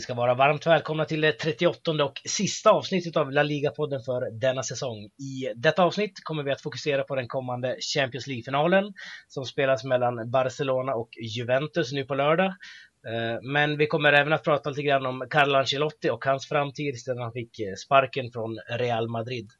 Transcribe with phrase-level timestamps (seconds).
[0.00, 4.40] Ni ska vara varmt välkomna till det 38 och sista avsnittet av La Liga-podden för
[4.40, 5.04] denna säsong.
[5.04, 8.92] I detta avsnitt kommer vi att fokusera på den kommande Champions League-finalen
[9.28, 12.46] som spelas mellan Barcelona och Juventus nu på lördag.
[12.46, 17.00] Eh, men vi kommer även att prata lite grann om Carlo Ancelotti och hans framtid
[17.00, 19.50] sedan han fick eh, sparken från Real Madrid.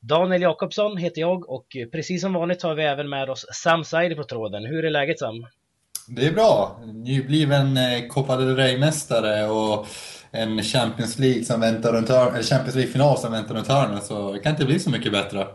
[0.00, 3.84] Daniel Jakobsson heter jag och eh, precis som vanligt har vi även med oss Sam
[3.84, 4.64] Saidi på tråden.
[4.66, 5.46] Hur är läget Sam?
[6.12, 6.80] Det är bra.
[6.94, 9.86] Nybliven eh, Copa del Rey-mästare och
[10.30, 14.38] en Champions League som väntar runt eller Champions League-final som väntar runt hörnet, så det
[14.38, 15.46] kan inte bli så mycket bättre.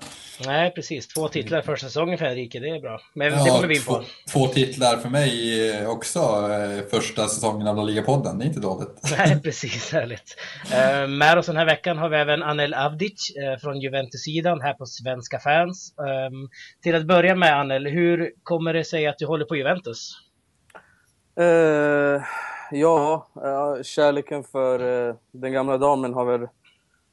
[0.46, 1.08] Nej, precis.
[1.08, 3.02] Två titlar första säsongen för Enrique, det är bra.
[3.14, 3.94] Men ja, det kommer vi in på.
[3.94, 8.38] Två, två, titlar för mig eh, också, eh, första säsongen av La Liga-podden.
[8.38, 9.02] Det är inte dåligt.
[9.18, 9.92] Nej, precis.
[9.92, 10.36] Härligt.
[10.66, 14.86] Uh, med oss den här veckan har vi även Anel Avdic från Juventus-sidan här på
[14.86, 15.94] Svenska fans.
[15.98, 16.50] Um,
[16.84, 20.25] till att börja med, Anel, hur kommer det sig att du håller på Juventus?
[21.40, 22.24] Uh,
[22.72, 26.48] ja, uh, kärleken för uh, den gamla damen har väl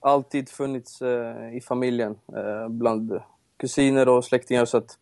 [0.00, 1.02] alltid funnits
[1.52, 2.18] i familjen
[2.68, 3.20] bland
[3.56, 4.64] kusiner och släktingar.
[4.64, 4.98] Så att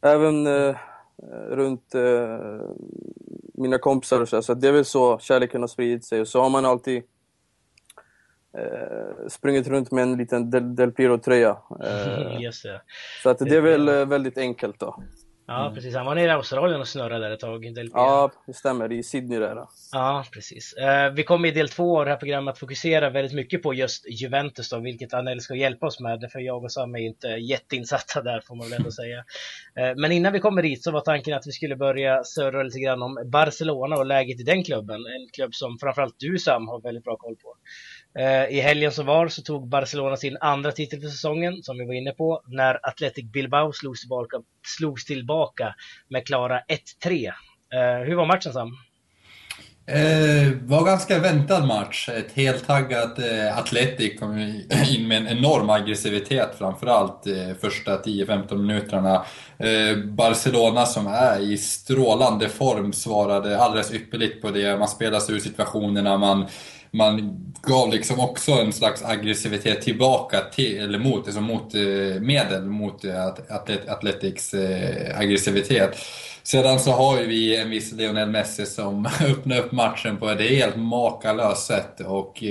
[0.00, 0.46] även
[1.48, 1.94] runt
[3.54, 4.42] mina kompisar och så.
[4.42, 6.20] Så det är väl så kärleken har spridit sig.
[6.20, 7.02] Och så har man alltid
[9.28, 11.56] sprungit runt med en liten Del, Del Piro-tröja.
[13.22, 15.02] Så att det är väl väldigt enkelt då.
[15.46, 15.74] Ja, mm.
[15.74, 15.94] precis.
[15.94, 17.74] Han var nere i Australien och snurrade där ett tag.
[17.74, 18.92] Del ja, det stämmer.
[18.92, 19.66] I Sydney där.
[19.92, 20.72] Ja, precis.
[20.72, 23.74] Eh, vi kommer i del två av det här programmet att fokusera väldigt mycket på
[23.74, 26.28] just Juventus då, vilket Anel ska hjälpa oss med.
[26.32, 29.18] För jag och Sam är inte jätteinsatta där får man väl ändå säga.
[29.78, 32.78] Eh, men innan vi kommer dit så var tanken att vi skulle börja surra lite
[32.78, 34.96] grann om Barcelona och läget i den klubben.
[34.96, 37.54] En klubb som framförallt du Sam har väldigt bra koll på.
[38.18, 41.84] Eh, I helgen som var så tog Barcelona sin andra titel för säsongen, som vi
[41.84, 44.36] var inne på, när Athletic Bilbao slogs tillbaka,
[44.78, 45.74] slogs tillbaka
[46.08, 46.60] med klara
[47.04, 47.26] 1-3.
[47.72, 48.76] Eh, hur var matchen Sam?
[49.86, 52.08] Eh, var ganska väntad match.
[52.08, 54.38] Ett heltaggat eh, Atletic kom
[54.88, 59.24] in med en enorm aggressivitet framförallt eh, första 10-15 minuterna.
[59.58, 64.78] Eh, Barcelona som är i strålande form svarade alldeles ypperligt på det.
[64.78, 66.46] Man spelade sig ur situationerna, man
[66.94, 72.64] man gav liksom också en slags aggressivitet tillbaka till, eller mot, alltså mot eh, medel,
[72.64, 73.26] mot eh,
[73.88, 75.96] Athletics eh, aggressivitet.
[76.42, 80.40] Sedan så har ju vi en viss Lionel Messi som öppnar upp matchen på ett
[80.40, 82.42] helt makalöst sätt och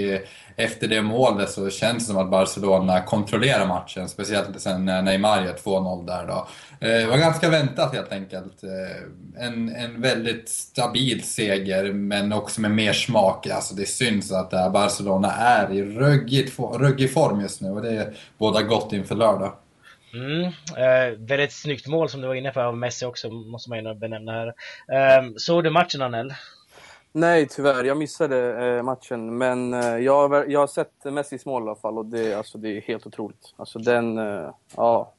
[0.55, 5.45] efter det målet så känns det som att Barcelona kontrollerar matchen, speciellt sen när Neymar
[5.45, 6.47] gör 2-0 där då.
[6.79, 8.63] Eh, det var ganska väntat helt enkelt.
[8.63, 13.47] Eh, en, en väldigt stabil seger, men också med mer smak.
[13.47, 18.13] Alltså det syns att Barcelona är i ruggig, ruggig form just nu och det är
[18.37, 19.53] båda gott inför lördag.
[20.13, 20.43] Mm,
[20.77, 23.93] eh, väldigt snyggt mål som du var inne på av Messi också, måste man ju
[23.93, 24.47] benämna här.
[24.47, 26.33] Eh, såg du matchen Anel?
[27.15, 27.83] Nej, tyvärr.
[27.83, 29.37] Jag missade eh, matchen.
[29.37, 32.57] Men eh, jag, har, jag har sett Messis mål i alla fall och det, alltså,
[32.57, 33.53] det är helt otroligt.
[33.55, 35.13] Alltså den, eh, ja.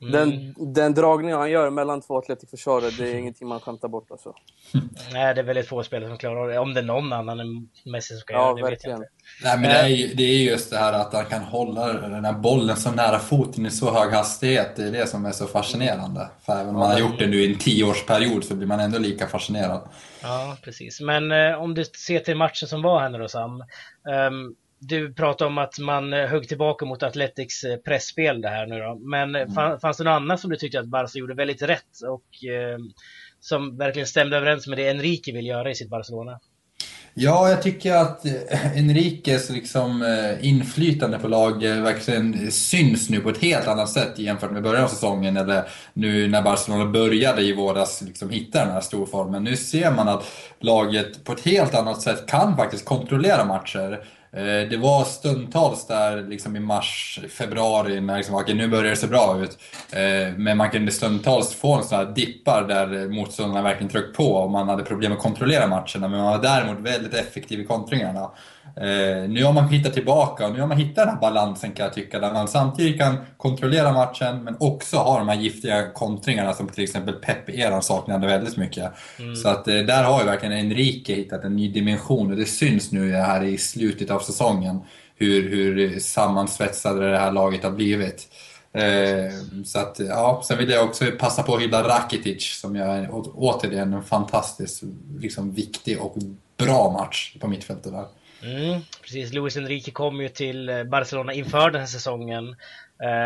[0.00, 0.12] Mm.
[0.12, 4.10] Den, den dragningen han gör mellan två atletikförsvarare, det är ingenting man kan ta bort
[4.10, 4.34] alltså.
[5.12, 6.58] Nej, det är väldigt få spelare som klarar det.
[6.58, 9.00] Om det är någon annan än Messi som ska ja, göra det, verkligen.
[9.00, 9.08] vet
[9.42, 9.58] jag inte.
[9.58, 12.24] Nej, men det är, ju, det är just det här att han kan hålla den
[12.24, 14.76] här bollen så nära foten i så hög hastighet.
[14.76, 16.28] Det är det som är så fascinerande.
[16.46, 18.98] För även om man har gjort det nu i en tioårsperiod så blir man ändå
[18.98, 19.88] lika fascinerad.
[20.22, 21.00] Ja, precis.
[21.00, 23.64] Men eh, om du ser till matchen som var här nu då Sam.
[24.30, 28.66] Um, du pratade om att man eh, högg tillbaka mot Athletics eh, pressspel det här
[28.66, 28.98] nu då.
[28.98, 29.80] Men eh, mm.
[29.80, 32.78] fanns det något annat som du tyckte att Barca gjorde väldigt rätt och eh,
[33.40, 36.40] som verkligen stämde överens med det Enrique vill göra i sitt Barcelona?
[37.18, 38.24] Ja, jag tycker att
[38.74, 40.04] Enriques liksom
[40.40, 44.88] inflytande på lag verkligen syns nu på ett helt annat sätt jämfört med början av
[44.88, 49.44] säsongen eller nu när Barcelona började i våras liksom hitta den här storformen.
[49.44, 50.24] Nu ser man att
[50.60, 54.04] laget på ett helt annat sätt kan faktiskt kontrollera matcher.
[54.32, 58.96] Eh, det var stundtals där liksom i mars, februari, när liksom, okay, nu börjar det
[58.96, 59.58] se bra ut.
[59.92, 64.34] Eh, men man kunde stundtals få en sån här dippar där motståndarna verkligen tryckte på
[64.34, 66.08] och man hade problem att kontrollera matcherna.
[66.08, 68.30] Men man var däremot väldigt effektiv i kontringarna.
[68.76, 71.84] Eh, nu har man hittat tillbaka och nu har man hittat den här balansen kan
[71.84, 76.52] jag tycka, där man samtidigt kan kontrollera matchen men också ha de här giftiga kontringarna
[76.52, 78.92] som till exempel Pep-eran saknade väldigt mycket.
[79.18, 79.36] Mm.
[79.36, 82.92] Så att eh, där har ju verkligen Enrique hittat en ny dimension och det syns
[82.92, 84.80] nu här i slutet av säsongen
[85.16, 88.28] hur, hur sammansvetsade det här laget har blivit.
[88.72, 89.32] Eh,
[89.64, 93.92] så att, ja, sen vill jag också passa på att hylla Rakitic som gör återigen
[93.92, 94.82] en fantastiskt
[95.18, 96.16] liksom, viktig och
[96.56, 98.06] bra match på mittfältet där.
[98.42, 102.56] Mm, precis, Luis Enrique kom ju till eh, Barcelona inför den här säsongen.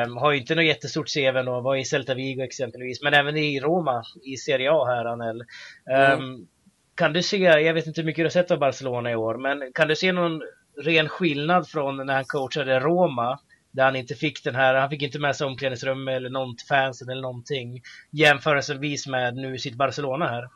[0.07, 3.37] Um, har ju inte något jättestort CV och var i Celta Vigo exempelvis, men även
[3.37, 5.41] i Roma i Serie A här, Anel.
[5.41, 6.47] Um, mm.
[6.95, 9.37] kan du se, jag vet inte hur mycket du har sett av Barcelona i år,
[9.37, 10.43] men kan du se någon
[10.79, 13.39] ren skillnad från när han coachade Roma
[13.71, 17.09] där han inte fick den här, han fick inte med sig omklädningsrum eller någon fansen
[17.09, 20.49] eller någonting jämförelsevis med nu sitt Barcelona här.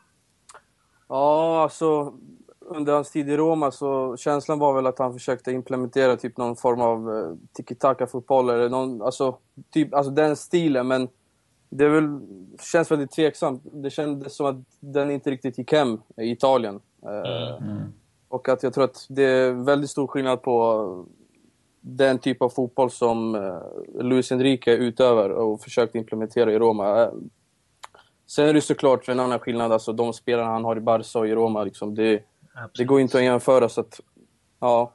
[1.09, 2.15] Ja, alltså
[2.67, 6.57] under hans tid i Roma så känslan var väl att han försökte implementera typ någon
[6.57, 9.37] form av eh, tiki-taka-fotboll eller någon, alltså,
[9.71, 10.89] typ, alltså den stilen.
[10.89, 11.09] Men
[11.71, 12.21] det är väl,
[12.61, 13.63] känns väldigt tveksamt.
[13.73, 16.81] Det kändes som att den inte riktigt gick hem i Italien.
[17.03, 17.93] Eh, Mm.
[18.29, 21.07] Och att jag tror att det är väldigt stor skillnad på
[21.81, 27.11] den typ av fotboll som eh, Luis Enrique utövar och försökte implementera i Roma.
[28.27, 31.29] Sen är det såklart en annan skillnad, alltså de spelarna han har i Barca och
[31.29, 32.23] i Roma, liksom, det,
[32.77, 33.69] det går inte att jämföra.
[33.69, 34.01] Så att,
[34.61, 34.95] ja.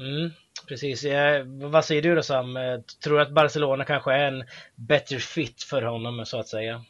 [0.00, 0.30] Mm,
[0.68, 1.04] precis.
[1.04, 2.56] Eh, vad säger du då Sam?
[2.56, 4.44] Eh, Tror du att Barcelona kanske är en
[4.74, 6.84] better fit för honom så att säga?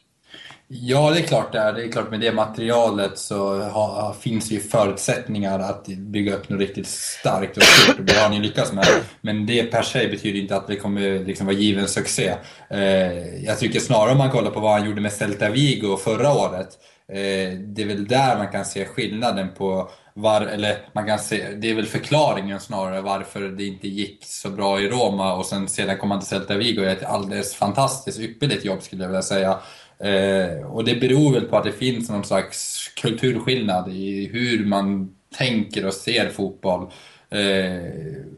[0.67, 1.73] Ja, det är klart det är.
[1.73, 6.49] Det är klart med det materialet så ha, finns det ju förutsättningar att bygga upp
[6.49, 8.07] något riktigt starkt och stort.
[8.07, 8.85] Det har ni lyckats med.
[9.21, 12.33] Men det per se betyder inte att det kommer liksom vara given succé.
[12.69, 16.33] Eh, jag tycker snarare om man kollar på vad han gjorde med Celta Vigo förra
[16.33, 16.69] året.
[17.11, 21.51] Eh, det är väl där man kan se skillnaden på var, eller man kan se,
[21.51, 25.67] det är väl förklaringen snarare varför det inte gick så bra i Roma och sen
[25.67, 29.09] sedan kom han till Celta Vigo och gör ett alldeles fantastiskt ypperligt jobb skulle jag
[29.09, 29.59] vilja säga.
[29.99, 35.15] Eh, och det beror väl på att det finns någon slags kulturskillnad i hur man
[35.37, 36.81] tänker och ser fotboll.
[37.29, 37.91] Eh,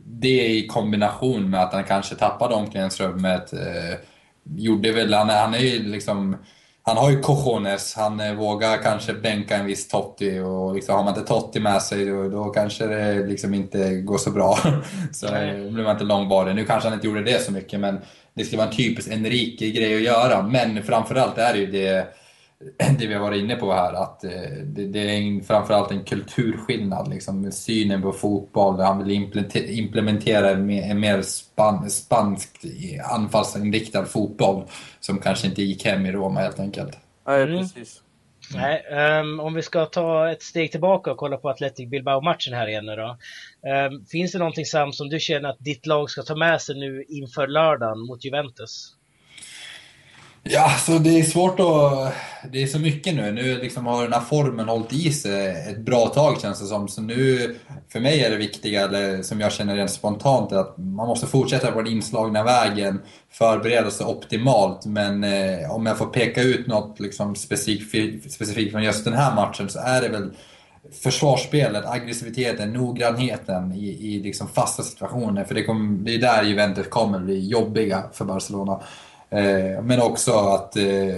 [0.05, 3.97] det i kombination med att han kanske tappade omklädningsrummet eh,
[4.43, 6.37] gjorde väl, han, han är ju liksom
[6.85, 11.03] han har ju cojones, han eh, vågar kanske bänka en viss Totti och liksom, har
[11.03, 14.57] man inte Totti med sig då, då kanske det liksom inte går så bra.
[15.11, 16.55] så eh, blir man inte långvarig.
[16.55, 17.99] Nu kanske han inte gjorde det så mycket men
[18.33, 20.41] det skulle vara en typisk Enrique-grej att göra.
[20.41, 22.07] Men framförallt är det ju det,
[22.99, 24.31] det vi har varit inne på här, att eh,
[24.65, 27.07] det, det är en, framförallt en kulturskillnad.
[27.09, 28.79] Liksom, med synen på fotboll.
[28.79, 32.49] Han vill implementer- implementera en mer, en mer span, spansk
[33.11, 34.63] anfallsinriktad fotboll
[34.99, 36.97] som kanske inte gick hem i Roma helt enkelt.
[37.27, 37.57] Nej, Mm.
[37.57, 37.99] precis.
[38.55, 42.67] Nej, ehm, om vi ska ta ett steg tillbaka och kolla på Athletic Bilbao-matchen här
[42.67, 43.17] igen då.
[43.69, 46.75] Ehm, finns det någonting Sam som du känner att ditt lag ska ta med sig
[46.79, 48.95] nu inför lördagen mot Juventus?
[50.45, 52.13] Ja, så det är svårt att...
[52.51, 53.31] Det är så mycket nu.
[53.31, 56.87] Nu liksom har den här formen hållit i sig ett bra tag känns det som.
[56.87, 57.55] Så nu,
[57.89, 61.27] för mig är det viktiga, eller som jag känner rent spontant, är att man måste
[61.27, 63.01] fortsätta på den inslagna vägen,
[63.31, 64.85] förbereda sig optimalt.
[64.85, 69.35] Men eh, om jag får peka ut något liksom specifikt, specifikt från just den här
[69.35, 70.33] matchen så är det väl
[71.03, 75.43] försvarsspelet, aggressiviteten, noggrannheten i, i liksom fasta situationer.
[75.43, 78.81] För det, kom, det är där Juventus kommer bli jobbiga för Barcelona.
[79.33, 81.17] Eh, men också att eh,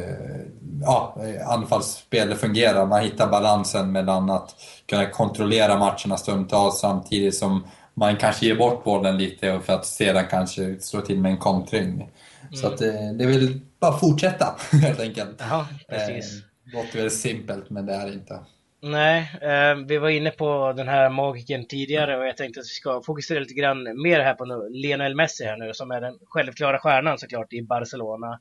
[0.81, 2.85] ja, anfallsspelet fungerar.
[2.85, 8.83] Man hittar balansen mellan att kunna kontrollera matcherna stundtals samtidigt som man kanske ger bort
[8.83, 12.09] bollen lite för att sedan kanske slå till med en kontring.
[12.53, 15.35] Så att, eh, det vill bara fortsätta helt enkelt.
[15.49, 16.33] Ja, precis.
[16.33, 18.39] Eh, låter väl simpelt men det är det inte.
[18.87, 22.69] Nej, eh, vi var inne på den här magiken tidigare och jag tänkte att vi
[22.69, 24.69] ska fokusera lite grann mer här på nu.
[24.69, 28.39] Lionel Messi här nu som är den självklara stjärnan såklart i Barcelona.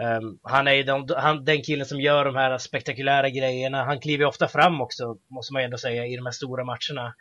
[0.00, 3.84] Eh, han är ju den, han, den killen som gör de här spektakulära grejerna.
[3.84, 7.14] Han kliver ofta fram också, måste man ändå säga, i de här stora matcherna.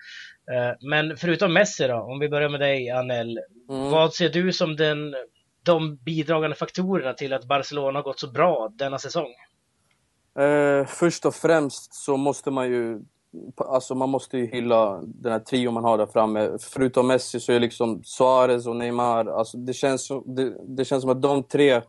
[0.52, 3.40] Eh, men förutom Messi då, om vi börjar med dig Anel.
[3.70, 3.92] Mm.
[3.92, 5.16] Vad ser du som den,
[5.64, 9.34] de bidragande faktorerna till att Barcelona har gått så bra denna säsong?
[10.36, 13.02] Eh, först och främst så måste man ju
[13.58, 16.50] Alltså man måste ju hylla den här trion man har där framme.
[16.60, 19.26] Förutom Messi så är liksom Suarez och Neymar.
[19.26, 21.82] Alltså det, känns, som- det, det känns som att de tre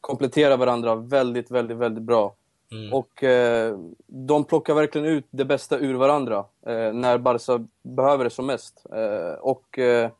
[0.00, 2.34] kompletterar varandra väldigt, väldigt, väldigt bra.
[2.72, 2.92] Mm.
[2.92, 6.36] Och eh, de plockar verkligen ut det bästa ur varandra
[6.66, 8.86] eh, när Barca behöver det som mest.
[8.92, 10.10] Eh, och eh,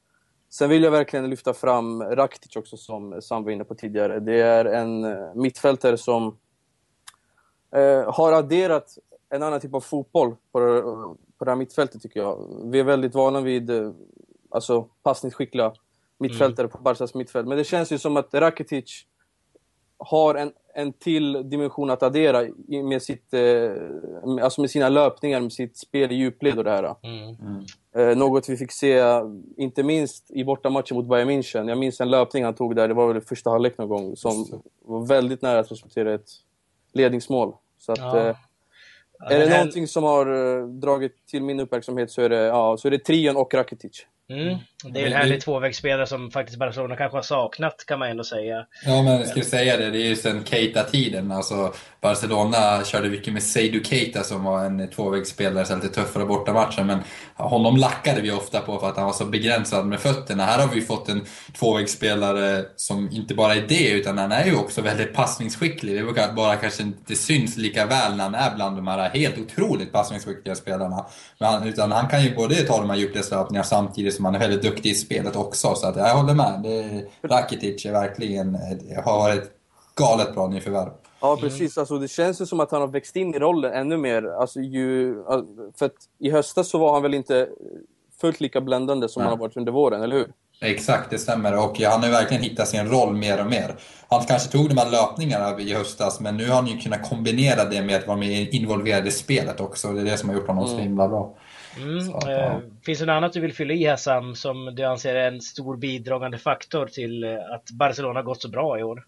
[0.51, 4.21] sen vill jag verkligen lyfta fram Rakitic också som Sam var inne på tidigare.
[4.21, 6.37] Det är en eh, mittfältare som
[7.77, 8.99] eh, har adderat
[9.31, 10.83] en annan typ av fotboll på det,
[11.39, 12.61] på det här mittfältet tycker jag.
[12.65, 13.91] Vi är väldigt vana vid eh,
[14.51, 15.73] alltså, passningsskickliga
[16.19, 17.49] mittfältare på Barcas mittfält.
[17.49, 19.07] Men det känns ju som att Rakitic
[19.99, 23.73] har en, en till dimension att addera i- med, sitt, eh,
[24.43, 26.95] alltså med sina löpningar, med sitt spel i djupled och det här.
[27.03, 27.37] Mm.
[28.11, 29.03] Eh, något vi fick se,
[29.57, 31.69] inte minst i bortamatchen mot Bayern München.
[31.69, 34.63] Jag minns en löpning han tog där, det var väl första halvlek någon gång, som
[34.85, 36.31] var väldigt nära att resultera i ett
[36.93, 37.55] ledningsmål.
[37.83, 38.19] Så att, Ja.
[38.19, 38.37] eh,
[39.31, 42.89] är det någonting som har eh, dragit till min uppmärksamhet så är det, ja, så
[42.89, 44.07] är det trion och Rakitic.
[44.31, 44.59] Mm.
[44.93, 48.67] Det är en härlig tvåvägsspelare som faktiskt Barcelona kanske har saknat kan man ändå säga.
[48.85, 49.91] Ja, men jag skulle säga det.
[49.91, 51.33] Det är ju sen Keita-tiden.
[51.33, 56.83] Alltså, Barcelona körde mycket med Seydou Keita som var en tvåvägsspelare, så lite tuffare bortamatcher.
[56.85, 56.99] Men
[57.35, 60.45] honom lackade vi ofta på för att han var så begränsad med fötterna.
[60.45, 61.25] Här har vi fått en
[61.59, 65.95] tvåvägsspelare som inte bara är det, utan han är ju också väldigt passningsskicklig.
[65.95, 69.39] Det är bara kanske inte syns lika väl när han är bland de här helt
[69.39, 71.07] otroligt passningsskickliga spelarna.
[71.39, 74.39] Men han, utan han kan ju både ta de här djupledslöpningarna samtidigt som han är
[74.39, 75.75] väldigt duktig i spelet också.
[75.75, 76.61] Så att jag håller med.
[76.63, 78.59] Det, Rakitic är verkligen,
[79.05, 79.51] har varit
[79.95, 80.91] galet bra nyförvärv.
[81.21, 81.79] Ja, precis.
[81.79, 84.25] Alltså, det känns ju som att han har växt in i rollen ännu mer.
[84.41, 85.15] Alltså, ju,
[85.79, 87.49] för I höstas så var han väl inte
[88.21, 89.29] fullt lika bländande som Nej.
[89.29, 90.33] han har varit under våren, eller hur?
[90.61, 91.59] Exakt, det stämmer.
[91.59, 93.75] Och han har ju verkligen hittat sin roll mer och mer.
[94.09, 97.65] Han kanske tog de här löpningarna i höstas, men nu har han ju kunnat kombinera
[97.65, 99.93] det med att vara mer involverad i spelet också.
[99.93, 100.77] Det är det som har gjort honom mm.
[100.77, 101.35] så himla bra.
[101.77, 102.01] Mm.
[102.01, 102.31] Så, ja.
[102.31, 105.33] Eh, finns det något annat du vill fylla i här Sam, som du anser är
[105.33, 109.05] en stor bidragande faktor till eh, att Barcelona gått så bra i år?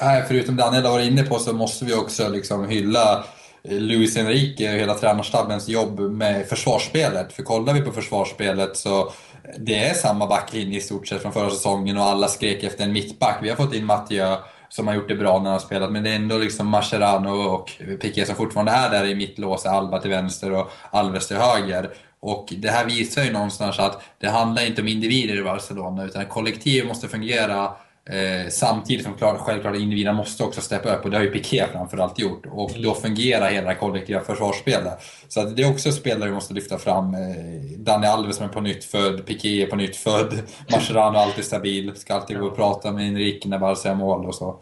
[0.00, 3.24] Nej, förutom Daniel har varit inne på så måste vi också liksom hylla
[3.62, 7.32] eh, Luis Enrique och hela tränarstabens jobb med försvarsspelet.
[7.32, 9.12] För kollar vi på försvarsspelet så
[9.58, 12.92] det är samma backlinje i stort sett från förra säsongen och alla skrek efter en
[12.92, 13.38] mittback.
[13.42, 14.38] Vi har fått in Mattia
[14.74, 17.30] som har gjort det bra när han har spelat, men det är ändå liksom Mascherano
[17.30, 21.90] och Piqué som fortfarande är där i mittlåset, Alba till vänster och Alves till höger.
[22.20, 26.26] Och det här visar ju någonstans att det handlar inte om individer i Barcelona, utan
[26.26, 27.72] kollektiv måste fungera
[28.10, 31.64] Eh, samtidigt som klart, självklart individerna måste också steppa upp och det har ju Piqué
[31.72, 32.46] framförallt gjort.
[32.46, 32.82] Och mm.
[32.82, 34.98] då fungerar hela det kollektiva försvarsspelet.
[35.28, 37.14] Så det är också spelare vi måste lyfta fram.
[37.14, 41.44] Eh, Dani Alves som är på nytt född, Piqué är på nytt född, Mascherano alltid
[41.44, 44.60] stabil, ska alltid gå och prata med Enrique när Barca gör mål och så.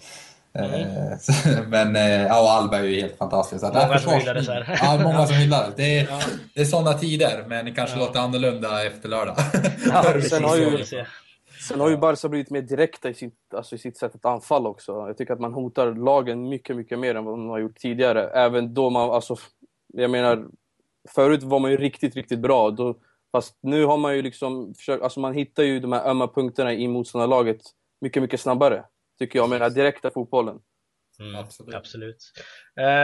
[0.55, 0.73] Mm.
[0.73, 3.63] Eh, men eh, ja, och Alba är ju helt fantastisk.
[3.63, 4.79] Många som hyllar det så här.
[4.83, 5.73] Ja, många som hyllar det.
[5.77, 6.21] Det är, ja.
[6.55, 8.07] det är sådana tider, men det kanske ja.
[8.07, 9.37] låter annorlunda efter lördag.
[9.87, 10.85] Ja, sen har ju,
[11.69, 14.69] Sen har ju Barca blivit mer direkta i sitt, alltså i sitt sätt att anfalla
[14.69, 14.93] också.
[14.93, 18.29] Jag tycker att man hotar lagen mycket, mycket mer än vad man har gjort tidigare.
[18.29, 19.37] Även då man, alltså,
[19.93, 20.49] jag menar,
[21.09, 22.71] förut var man ju riktigt, riktigt bra.
[22.71, 22.99] Då,
[23.33, 26.73] fast nu har man ju liksom försökt, alltså man hittar ju de här ömma punkterna
[26.73, 27.61] i motståndarlaget
[28.01, 28.85] mycket, mycket snabbare.
[29.19, 30.59] Tycker jag, med den direkta fotbollen.
[31.21, 31.75] Mm, absolut.
[31.75, 32.33] absolut.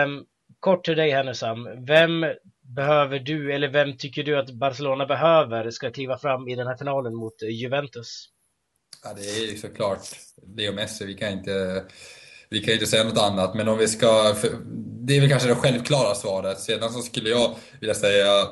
[0.07, 0.27] Um,
[0.61, 1.85] kort till dig här nu Sam.
[1.87, 2.27] Vem
[2.61, 6.77] behöver du, eller vem tycker du att Barcelona behöver ska kliva fram i den här
[6.77, 8.36] finalen mot Juventus?
[9.05, 10.01] Ja, det är ju såklart
[10.57, 11.05] Leo Messi.
[11.07, 11.85] Vi kan inte,
[12.49, 13.55] vi kan inte säga något annat.
[13.55, 14.35] Men om vi ska...
[14.79, 16.61] Det är väl kanske det självklara svaret.
[16.61, 18.47] Sedan så skulle jag vilja säga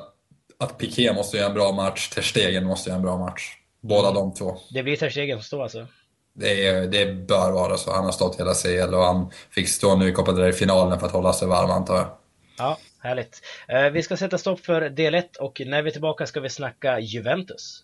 [0.57, 2.09] att Piqué måste göra en bra match.
[2.09, 3.57] Ter Stegen måste göra en bra match.
[3.81, 4.57] Båda de två.
[4.69, 5.87] Det blir Ter Stegen som står alltså?
[6.33, 7.91] Det, är, det bör vara så.
[7.91, 11.07] Han har stått hela CL och han fick stå nu i Copa del Rey-finalen för
[11.07, 12.07] att hålla sig varm antar jag.
[12.57, 13.41] Ja, härligt.
[13.67, 16.49] Eh, vi ska sätta stopp för del 1 och när vi är tillbaka ska vi
[16.49, 17.83] snacka Juventus.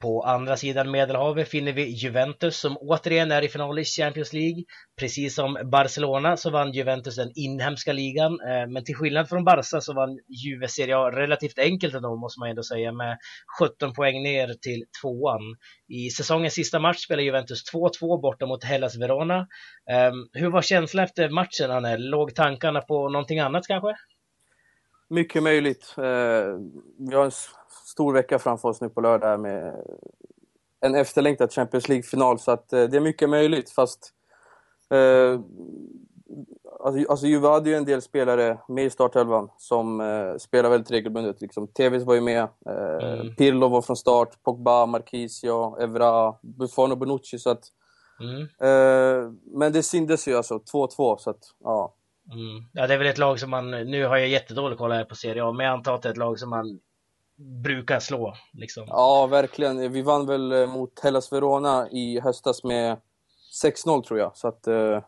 [0.00, 4.64] På andra sidan Medelhavet finner vi Juventus som återigen är i final i Champions League.
[4.98, 9.80] Precis som Barcelona så vann Juventus den inhemska ligan, eh, men till skillnad från Barca
[9.80, 13.18] så vann Juve Serie A relativt enkelt ändå måste man ändå säga med
[13.60, 15.40] 17 poäng ner till tvåan.
[15.88, 19.46] I säsongens sista match spelade Juventus 2-2 borta mot Hellas Verona.
[19.90, 21.96] Ehm, hur var känslan efter matchen, Anne?
[21.96, 23.96] Låg tankarna på någonting annat kanske?
[25.10, 25.94] Mycket möjligt.
[25.98, 26.04] Eh,
[27.08, 27.32] vi har
[27.98, 29.74] stor vecka framför oss nu på lördag med
[30.80, 32.38] en efterlängtad Champions League-final.
[32.38, 33.70] Så att, eh, det är mycket möjligt.
[33.70, 34.12] Fast
[34.90, 35.40] eh,
[36.80, 40.90] alltså, alltså Juve hade ju en del spelare med i startelvan som eh, spelar väldigt
[40.90, 41.40] regelbundet.
[41.40, 41.68] Liksom.
[41.68, 43.34] Tevez var ju med, eh, mm.
[43.34, 47.38] Pirlo var från start, Pogba, Marquisio, Evra, Buffon och Bonucci.
[47.38, 47.64] Så att,
[48.20, 48.42] mm.
[48.42, 51.16] eh, men det syndes ju alltså, 2-2.
[51.16, 51.94] Så att, ja.
[52.32, 52.68] Mm.
[52.72, 55.14] Ja, det är väl ett lag som man, nu har jag jättedålig koll här på
[55.14, 56.80] Serie A, men jag antar att det är ett lag som man
[57.38, 58.34] brukar slå.
[58.52, 58.84] Liksom.
[58.88, 59.92] Ja, verkligen.
[59.92, 62.96] Vi vann väl eh, mot Hellas Verona i höstas med
[63.64, 64.36] 6-0 tror jag.
[64.36, 65.02] Så att, eh, mm.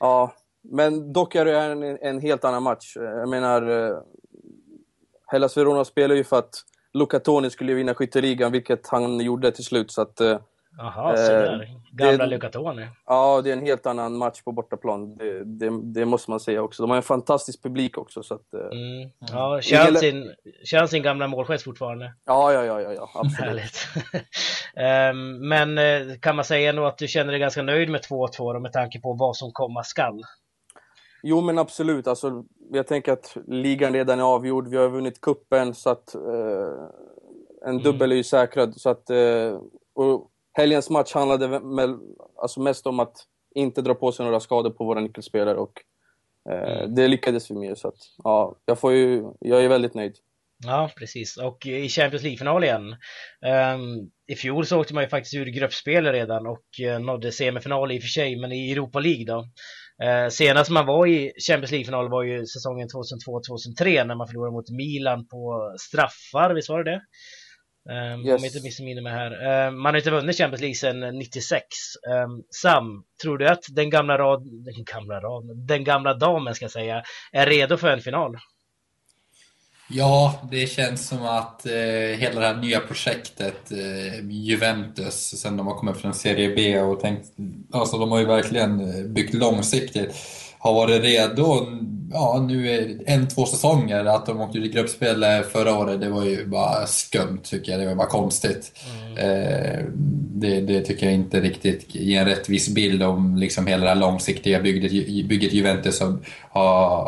[0.00, 0.32] ja.
[0.62, 2.96] Men dock är det en, en helt annan match.
[2.96, 3.98] Jag menar, eh,
[5.26, 9.64] Hellas Verona spelar ju för att Luca Toni skulle vinna skytteligan, vilket han gjorde till
[9.64, 9.90] slut.
[9.90, 10.20] Så att,
[10.76, 11.68] Jaha, där.
[11.92, 12.88] Gamla Lucatoni.
[13.06, 15.16] Ja, det är en helt annan match på bortaplan.
[15.16, 16.82] Det, det, det, måste man säga också.
[16.82, 18.22] De har en fantastisk publik också.
[18.22, 19.10] Så att, eh, mm.
[19.32, 20.34] Ja, känns, sin,
[20.64, 22.14] känns sin gamla målgest fortfarande?
[22.24, 23.86] Ja, ja, ja, ja, ja absolut.
[25.12, 28.60] Um, men eh, kan man säga nog att du känner dig ganska nöjd med 2-2
[28.60, 30.22] med tanke på vad som komma skall?
[31.22, 32.06] Jo, men absolut.
[32.06, 34.68] Alltså, jag tänker att ligan redan är avgjord.
[34.68, 36.20] Vi har vunnit kuppen så att eh,
[37.64, 37.82] en mm.
[37.82, 38.80] dubbel är ju säkrad.
[38.80, 39.60] Så att, eh,
[39.94, 41.98] och helgens match handlade med,
[42.42, 43.16] alltså mest om att
[43.54, 45.72] inte dra på sig några skador på våra nyckelspelare och
[46.50, 46.94] eh, mm.
[46.94, 47.78] det lyckades vi med.
[47.78, 50.16] Så att, ja, jag, får ju, jag är väldigt nöjd.
[50.66, 51.36] Ja, precis.
[51.36, 52.96] Och i Champions League-final igen.
[53.74, 57.92] Um, I fjol så åkte man ju faktiskt ur gruppspel redan och uh, nådde semifinal
[57.92, 59.38] i och för sig, men i Europa League då.
[60.04, 64.70] Uh, senast man var i Champions League-final var ju säsongen 2002-2003 när man förlorade mot
[64.70, 67.00] Milan på straffar, visst var det det?
[67.90, 68.38] Um, yes.
[68.38, 69.66] Om jag inte missminner mig här.
[69.66, 71.64] Uh, man har inte vunnit Champions League sedan 96.
[72.24, 76.64] Um, Sam, tror du att den gamla rad, den gamla rad, den gamla damen ska
[76.64, 78.36] jag säga, är redo för en final?
[79.92, 81.72] Ja, det känns som att eh,
[82.18, 87.00] hela det här nya projektet, eh, Juventus, sen de har kommit från Serie B och
[87.00, 87.26] tänkt,
[87.72, 90.14] alltså de har ju verkligen eh, byggt långsiktigt,
[90.58, 91.66] har varit redo,
[92.12, 96.08] ja nu är en, två säsonger, att de åkte ut i gruppspel förra året, det
[96.08, 98.72] var ju bara skumt tycker jag, det var bara konstigt.
[99.00, 99.18] Mm.
[99.18, 99.84] Eh,
[100.34, 103.96] det, det, tycker jag inte riktigt ger en rättvis bild om liksom hela det här
[103.96, 104.92] långsiktiga bygget,
[105.28, 106.18] bygget Juventus har,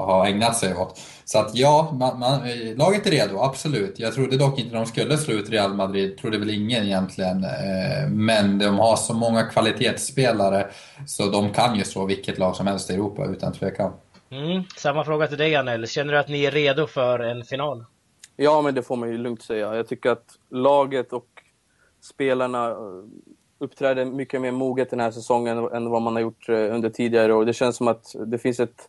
[0.06, 1.00] har ägnat sig åt.
[1.24, 2.40] Så att ja, man, man,
[2.76, 3.94] laget är redo, absolut.
[3.98, 7.44] Jag trodde dock inte de skulle slå ut Real Madrid, trodde väl ingen egentligen.
[7.44, 10.66] Eh, men de har så många kvalitetsspelare
[11.06, 13.92] så de kan ju slå vilket lag som helst i Europa utan tvekan.
[14.32, 17.84] Mm, samma fråga till dig Anel, känner du att ni är redo för en final?
[18.36, 19.76] Ja, men det får man ju lugnt säga.
[19.76, 21.28] Jag tycker att laget och
[22.00, 22.76] spelarna eh,
[23.58, 27.34] uppträder mycket mer moget den här säsongen än vad man har gjort eh, under tidigare
[27.34, 27.44] år.
[27.44, 28.88] Det känns som att det finns ett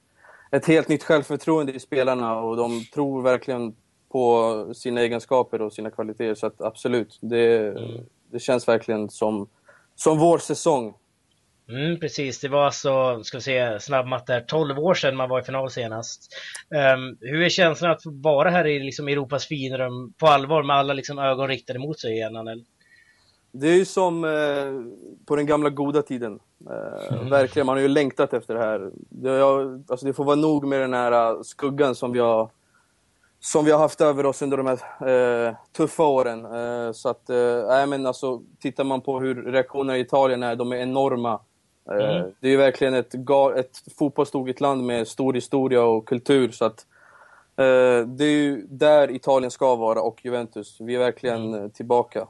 [0.54, 3.76] ett helt nytt självförtroende i spelarna och de tror verkligen
[4.12, 6.36] på sina egenskaper och sina kvaliteter.
[6.36, 8.06] Så att absolut, det, mm.
[8.32, 9.48] det känns verkligen som,
[9.96, 10.94] som vår säsong.
[11.70, 15.44] Mm, precis, det var alltså, ska vi se, snabbmatte 12 år sedan man var i
[15.44, 16.28] final senast.
[16.96, 20.94] Um, hur är känslan att vara här i liksom Europas finrum på allvar med alla
[20.94, 22.64] liksom ögon riktade mot sig igen, Anel?
[23.52, 26.40] Det är ju som eh, på den gamla goda tiden.
[26.70, 27.30] Eh, mm.
[27.30, 28.92] Verkligen, man har ju längtat efter det här.
[29.10, 32.50] Det, jag, alltså det får vara nog med den här eh, skuggan som vi har,
[33.40, 36.46] som vi har haft över oss under de här eh, tuffa åren.
[36.46, 40.72] Eh, så att, eh, men alltså, tittar man på hur reaktionerna i Italien är, de
[40.72, 41.40] är enorma.
[41.92, 42.32] Eh, mm.
[42.40, 43.16] Det är ju verkligen ett,
[43.58, 46.52] ett fotbollstokigt land med stor historia och kultur.
[46.52, 46.86] Så att,
[47.58, 50.78] eh, det är ju där Italien ska vara och Juventus.
[50.80, 51.70] Vi är verkligen mm.
[51.70, 52.28] tillbaka.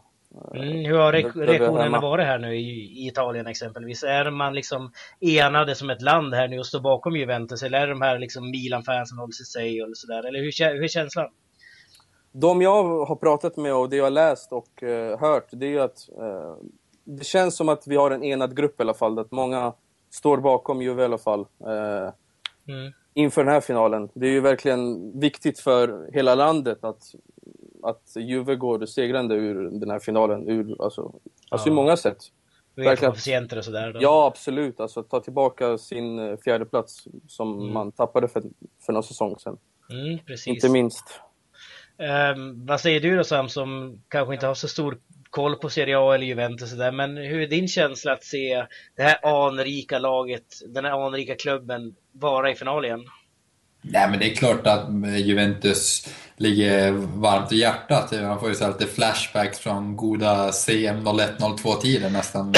[0.53, 4.03] Mm, hur har reaktionerna varit här nu i, Italien exempelvis?
[4.03, 7.87] Är man liksom enade som ett land här nu och står bakom Juventus eller är
[7.87, 10.27] de här liksom Milan-fansen håller sig sig eller sådär?
[10.27, 11.29] Eller hur, hur är känslan?
[12.31, 15.69] De jag har pratat med och det jag har läst och uh, hört, det är
[15.69, 16.55] ju att uh,
[17.03, 19.19] det känns som att vi har en enad grupp i alla fall.
[19.19, 19.73] Att många
[20.09, 21.39] står bakom Juve i alla fall.
[21.39, 22.11] Uh,
[22.67, 22.93] mm.
[23.13, 24.09] Inför den här finalen.
[24.13, 27.15] Det är ju verkligen viktigt för hela landet att
[27.83, 30.49] att Juve går segrande ur den här finalen.
[30.49, 31.13] Ur, alltså,
[31.49, 31.73] alltså ja.
[31.73, 32.17] i många sätt.
[32.75, 33.97] Koefficienter och sådär?
[33.99, 34.79] Ja, absolut.
[34.79, 37.73] Alltså ta tillbaka sin eh, fjärde plats som mm.
[37.73, 38.43] man tappade för,
[38.85, 39.57] för några säsong sedan.
[39.91, 40.19] Mm.
[40.45, 41.21] Inte minst.
[41.97, 44.97] Um, vad säger du då Sam, som kanske inte har så stor
[45.33, 48.65] koll på Serie A eller Juventus och där, men hur är din känsla att se
[48.97, 52.99] det här anrika laget, den här anrika klubben vara i final igen?
[53.81, 58.11] Nej, men det är klart att Juventus ligger varmt i hjärtat.
[58.11, 62.53] Man får ju så lite flashbacks från goda CM 01-02-tiden nästan.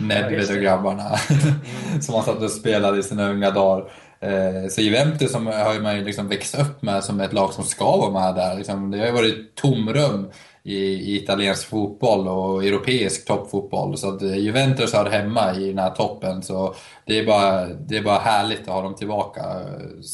[0.00, 1.16] Med Nedved och grabbarna.
[2.00, 3.90] som man satt och spelade i sina unga dagar.
[4.20, 7.64] Eh, så Juventus som har man ju liksom växt upp med som ett lag som
[7.64, 8.56] ska vara med där.
[8.56, 10.30] Liksom, det har ju varit tomrum
[10.64, 13.98] i, i italiensk fotboll och europeisk toppfotboll.
[13.98, 16.42] Så att Juventus har hemma i den här toppen.
[16.42, 16.74] Så
[17.06, 19.42] det är, bara, det är bara härligt att ha dem tillbaka.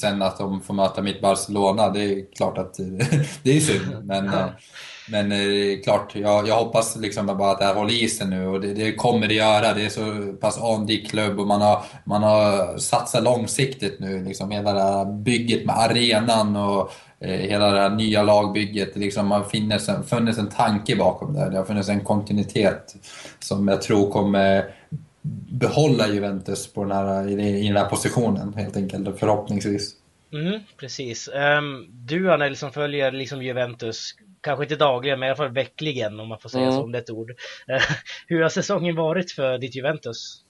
[0.01, 2.75] Sen att de får möta mitt Barcelona, det är klart att
[3.43, 4.05] det är synd.
[4.05, 4.49] Men, ja.
[5.09, 8.47] men eh, klart, jag, jag hoppas liksom bara att det här håller i sig nu
[8.47, 9.75] och det, det kommer det göra.
[9.75, 14.25] Det är så pass anrik klubb och man har, man har satsat långsiktigt nu.
[14.25, 18.97] Liksom hela det här bygget med arenan och Eh, hela det här nya lagbygget.
[18.97, 21.51] Liksom har funnits en, funnits en tanke bakom det.
[21.51, 22.97] Det har funnits en kontinuitet
[23.39, 24.75] som jag tror kommer
[25.51, 29.95] behålla Juventus på den här, i, den här positionen helt enkelt, förhoppningsvis.
[30.33, 31.29] Mm, precis.
[31.59, 36.21] Um, du Anel som följer liksom Juventus, kanske inte dagligen men i alla fall veckligen
[36.21, 36.75] om man får säga mm.
[36.75, 37.31] så om det är ett ord.
[37.31, 37.37] Uh,
[38.27, 40.45] hur har säsongen varit för ditt Juventus?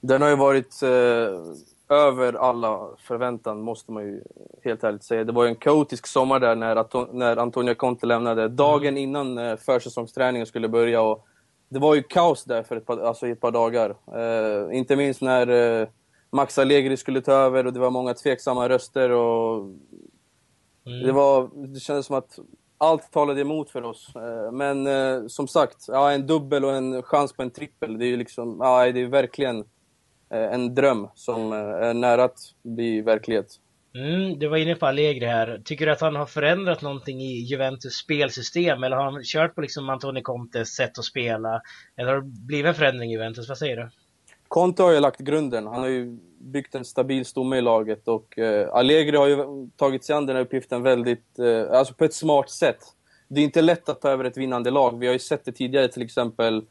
[0.00, 1.54] Den har ju varit uh
[1.88, 4.22] över alla förväntan, måste man ju
[4.64, 5.24] helt ärligt säga.
[5.24, 8.48] Det var ju en kaotisk sommar där när, när Antonio Conte lämnade.
[8.48, 9.02] Dagen mm.
[9.02, 11.02] innan eh, försäsongsträningen skulle börja.
[11.02, 11.26] Och
[11.68, 13.96] det var ju kaos där för ett par, alltså ett par dagar.
[14.14, 15.88] Eh, inte minst när eh,
[16.30, 19.10] Max Allegri skulle ta över och det var många tveksamma röster.
[19.10, 19.58] Och
[20.86, 21.06] mm.
[21.06, 22.38] det, var, det kändes som att
[22.78, 24.12] allt talade emot för oss.
[24.16, 28.04] Eh, men eh, som sagt, ja, en dubbel och en chans på en trippel, det
[28.04, 29.64] är ju liksom, ja, det är verkligen
[30.30, 33.46] en dröm som är nära att bli verklighet.
[33.94, 35.60] Mm, du var inne på Allegri här.
[35.64, 39.60] Tycker du att han har förändrat någonting i Juventus spelsystem eller har han kört på
[39.60, 41.62] liksom Antoni Contes sätt att spela?
[41.96, 43.48] Eller har det blivit en förändring i Juventus?
[43.48, 43.90] Vad säger du?
[44.48, 45.66] Conte har ju lagt grunden.
[45.66, 50.04] Han har ju byggt en stabil stomme i laget och eh, Allegri har ju tagit
[50.04, 52.78] sig an den här uppgiften väldigt, eh, alltså på ett smart sätt.
[53.28, 54.98] Det är inte lätt att ta över ett vinnande lag.
[54.98, 56.62] Vi har ju sett det tidigare till exempel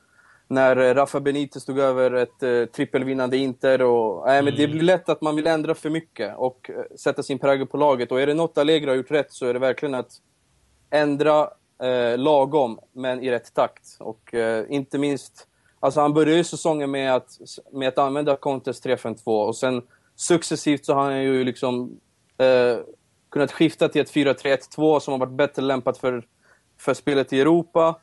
[0.47, 3.81] när eh, Rafa Benitez tog över ett eh, trippelvinnande Inter.
[3.81, 4.71] Och, äh, men Det mm.
[4.71, 8.11] blir lätt att man vill ändra för mycket och eh, sätta sin prägel på laget.
[8.11, 10.11] Och är det något Allegri har gjort rätt så är det verkligen att
[10.89, 11.49] ändra
[11.83, 13.97] eh, lagom, men i rätt takt.
[13.99, 15.47] Och eh, inte minst
[15.79, 17.37] Alltså han började ju säsongen med att,
[17.71, 19.81] med att använda Contes 3-5-2 och sen
[20.15, 21.99] successivt så har han ju liksom
[22.37, 22.77] eh,
[23.29, 26.25] kunnat skifta till ett 4-3-1-2 som har varit bättre lämpat för,
[26.79, 27.95] för spelet i Europa.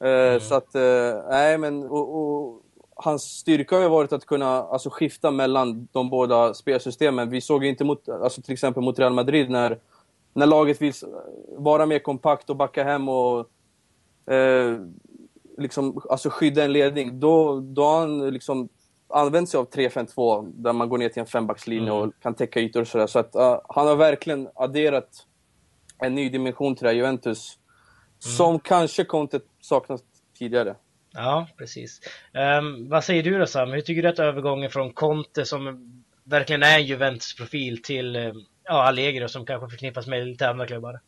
[0.00, 0.40] Eh, mm.
[0.40, 2.62] Så att, eh, nej men, och, och,
[2.98, 7.30] hans styrka har ju varit att kunna alltså, skifta mellan de båda spelsystemen.
[7.30, 9.78] Vi såg ju inte mot, alltså, till exempel mot Real Madrid när,
[10.32, 10.92] när laget vill
[11.56, 13.38] vara mer kompakt och backa hem och
[14.32, 14.78] eh,
[15.58, 18.68] liksom, alltså skydda en ledning, då, då har han liksom
[19.08, 22.02] använt sig av 3-5-2 där man går ner till en fembackslinje mm.
[22.02, 23.06] och kan täcka ytor och sådär.
[23.06, 25.26] Så att uh, han har verkligen adderat
[25.98, 27.58] en ny dimension till det här Juventus.
[28.26, 30.00] Som kanske Conte saknat
[30.38, 30.74] tidigare.
[31.14, 32.00] Ja, precis.
[32.58, 33.72] Um, vad säger du då Sam?
[33.72, 35.92] Hur tycker du att övergången från Conte som
[36.24, 38.32] verkligen är Juventus-profil till uh,
[38.64, 41.00] ja, Allegri som kanske förknippas med lite andra klubbar?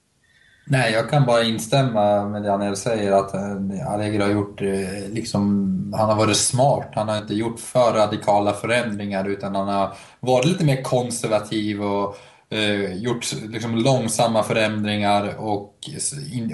[0.71, 5.11] Nej, jag kan bara instämma med det Anel säger att eh, Allegri har gjort, eh,
[5.11, 6.93] liksom, han har varit smart.
[6.95, 12.17] Han har inte gjort för radikala förändringar utan han har varit lite mer konservativ och
[12.51, 15.75] eh, gjort liksom, långsamma förändringar och,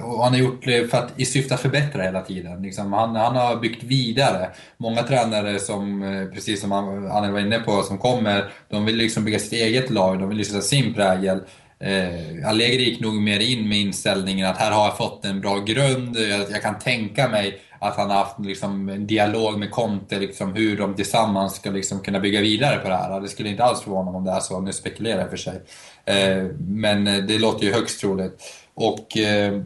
[0.03, 2.63] och, han har gjort det för att, i syfte att förbättra hela tiden.
[2.63, 4.51] Liksom, han, han har byggt vidare.
[4.77, 9.25] Många tränare som, eh, precis som Anel var inne på, som kommer, de vill liksom
[9.25, 11.41] bygga sitt eget lag, de vill liksom sätta sin prägel.
[11.81, 15.59] Eh, Allegri gick nog mer in med inställningen att här har jag fått en bra
[15.59, 16.17] grund.
[16.17, 20.55] Jag, jag kan tänka mig att han har haft liksom, en dialog med Conte, liksom,
[20.55, 23.21] hur de tillsammans ska liksom, kunna bygga vidare på det här.
[23.21, 25.61] Det skulle inte alls förvåna mig om det är så, nu spekulerar jag för sig.
[26.05, 28.43] Eh, men eh, det låter ju högst troligt.
[28.75, 29.61] Och eh,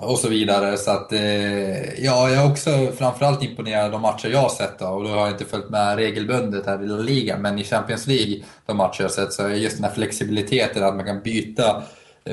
[0.00, 0.76] och så vidare.
[0.76, 4.78] Så att, eh, ja, jag är också framförallt imponerad av de matcher jag har sett.
[4.78, 7.64] Då, och då har jag inte följt med regelbundet här i La Liga, men i
[7.64, 11.06] Champions League, de matcher jag har sett, så är just den här flexibiliteten att man
[11.06, 11.82] kan byta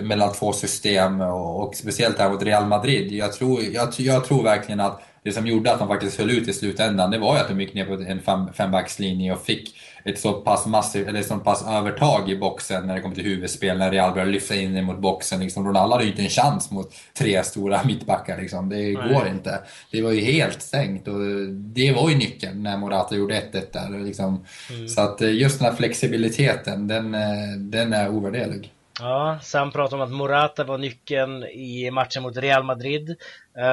[0.02, 3.12] mellan två system och, och speciellt här mot Real Madrid.
[3.12, 6.48] Jag tror, jag, jag tror verkligen att det som gjorde att de faktiskt höll ut
[6.48, 9.76] i slutändan, det var ju att de gick ner på en fem, fembackslinje och fick
[10.06, 13.78] ett så pass massivt, eller så pass övertag i boxen när det kommer till huvudspel,
[13.78, 15.40] när Real började lyfta in mot boxen.
[15.40, 18.42] Liksom, Ronaldo hade ju inte en chans mot tre stora mittbackar.
[18.42, 18.70] Liksom.
[18.70, 18.94] Det Nej.
[18.94, 19.60] går inte.
[19.92, 24.06] Det var ju helt stängt och det var ju nyckeln när Morata gjorde 1-1 där.
[24.06, 24.46] Liksom.
[24.70, 24.88] Mm.
[24.88, 28.72] Så att eh, just den här flexibiliteten, den, eh, den är ovärderlig.
[29.00, 33.16] Ja, Sam pratar om att Morata var nyckeln i matchen mot Real Madrid.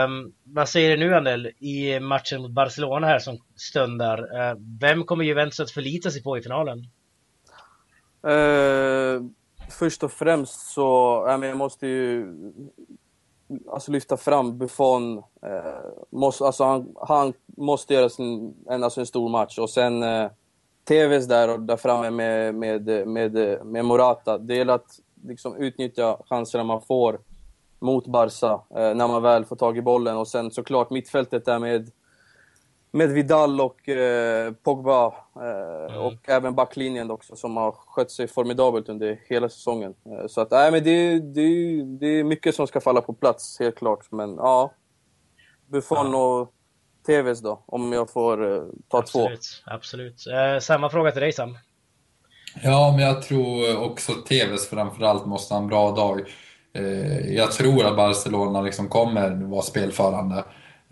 [0.07, 4.19] Um, vad säger du nu Anel, i matchen mot Barcelona här som stundar?
[4.19, 6.79] Uh, vem kommer Juventus att förlita sig på i finalen?
[8.27, 9.23] Uh,
[9.71, 12.35] först och främst så, ja, jag måste ju
[13.73, 15.19] alltså lyfta fram Buffon.
[15.19, 19.71] Eh, uh, måste, alltså han, han måste göra sin, en, alltså en stor match och
[19.71, 20.31] sen uh,
[20.85, 23.33] TVs där och där framme med, med, med,
[23.67, 24.39] med Morata.
[24.39, 27.21] Det gäller att liksom utnyttja chanserna man får
[27.81, 30.17] mot Barca eh, när man väl får tag i bollen.
[30.17, 31.91] Och sen såklart mittfältet där med,
[32.91, 35.07] med Vidal och eh, Pogba.
[35.37, 36.01] Eh, mm.
[36.01, 39.95] Och även backlinjen också som har skött sig formidabelt under hela säsongen.
[40.07, 43.59] Eh, så att, nej men det, det, det är mycket som ska falla på plats,
[43.61, 44.13] helt klart.
[44.13, 44.73] Men ja,
[45.67, 46.53] Buffon och
[47.07, 49.73] TVs då, om jag får eh, ta absolut, två.
[49.73, 50.27] Absolut.
[50.27, 51.57] Eh, samma fråga till dig Sam.
[52.55, 56.21] Ja, men jag tror också TVs framförallt måste ha en bra dag.
[56.75, 60.45] Eh, jag tror att Barcelona liksom kommer vara spelförande.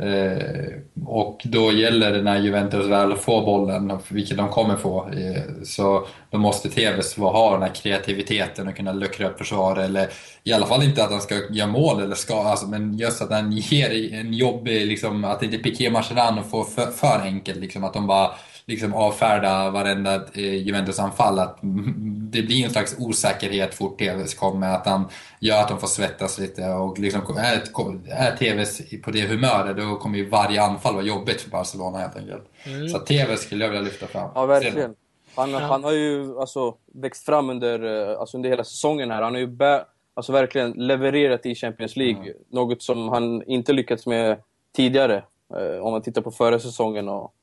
[0.02, 5.42] Eh, och då gäller det när Juventus väl får bollen, vilket de kommer få, eh,
[5.64, 9.76] så då måste TVs ha den här kreativiteten och kunna luckra upp försvar.
[9.76, 10.08] Eller
[10.44, 13.30] i alla fall inte att han ska göra mål, eller ska, alltså, men just att
[13.30, 17.58] han ger en jobbig, liksom, att inte Piqué Marcheran får för, för enkelt.
[17.60, 18.30] Liksom, att de bara
[18.68, 21.38] liksom avfärda varenda eh, Juventus-anfall.
[21.38, 21.58] Att
[22.32, 25.08] det blir en slags osäkerhet fort TVs kommer, att han
[25.40, 26.66] gör att de får svettas lite.
[26.66, 27.62] Och liksom, är,
[28.08, 32.16] är TVs på det humöret, då kommer ju varje anfall vara jobbigt för Barcelona helt
[32.16, 32.44] enkelt.
[32.64, 32.88] Mm.
[32.88, 34.30] Så TV skulle jag vilja lyfta fram.
[34.34, 34.94] Ja, verkligen.
[35.34, 39.22] Han, han har ju alltså, växt fram under, eh, alltså, under hela säsongen här.
[39.22, 42.22] Han har ju bä, alltså verkligen levererat i Champions League.
[42.22, 42.34] Mm.
[42.50, 44.36] Något som han inte lyckats med
[44.76, 45.22] tidigare,
[45.54, 47.08] eh, om man tittar på förra säsongen.
[47.08, 47.34] Och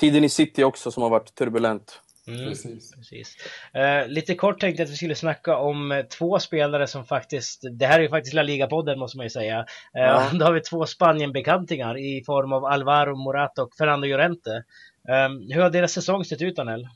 [0.00, 2.00] tiden i City också som har varit turbulent.
[2.26, 2.92] Mm, precis.
[2.94, 3.36] precis.
[3.76, 7.62] Uh, lite kort tänkte jag att vi skulle snacka om uh, två spelare som faktiskt,
[7.72, 9.58] det här är ju faktiskt La Liga-podden måste man ju säga.
[9.58, 10.30] Uh, ja.
[10.38, 14.64] Då har vi två Spanien-bekantingar i form av Alvaro Morata och Fernando Llorente.
[15.08, 16.88] Um, hur har deras säsong sett ut, Anel?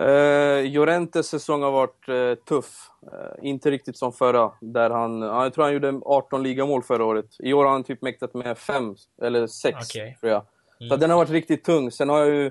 [0.00, 2.90] Uh, Llorentes säsong har varit uh, tuff.
[3.12, 4.52] Uh, inte riktigt som förra.
[4.60, 7.36] Där han, jag tror han gjorde 18 ligamål förra året.
[7.38, 10.14] I år har han typ mäktat med 5 eller 6, okay.
[10.14, 10.42] tror jag.
[10.80, 10.90] Mm.
[10.90, 11.90] Så den har varit riktigt tung.
[11.90, 12.50] Sen har jag ju...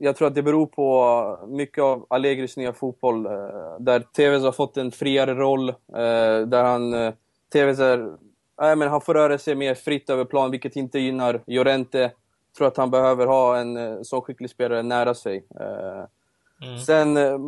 [0.00, 3.22] jag tror att det beror på mycket av Allegris nya fotboll.
[3.78, 5.74] där Tevez har fått en friare roll.
[6.46, 7.12] där han...
[7.52, 8.16] Tevez är...
[8.76, 12.10] men han får röra sig mer fritt över plan, vilket inte gynnar Llorente
[12.56, 15.46] tror att han behöver ha en eh, så skicklig spelare nära sig.
[15.60, 16.04] Eh,
[16.68, 16.78] mm.
[16.78, 17.38] Sen eh,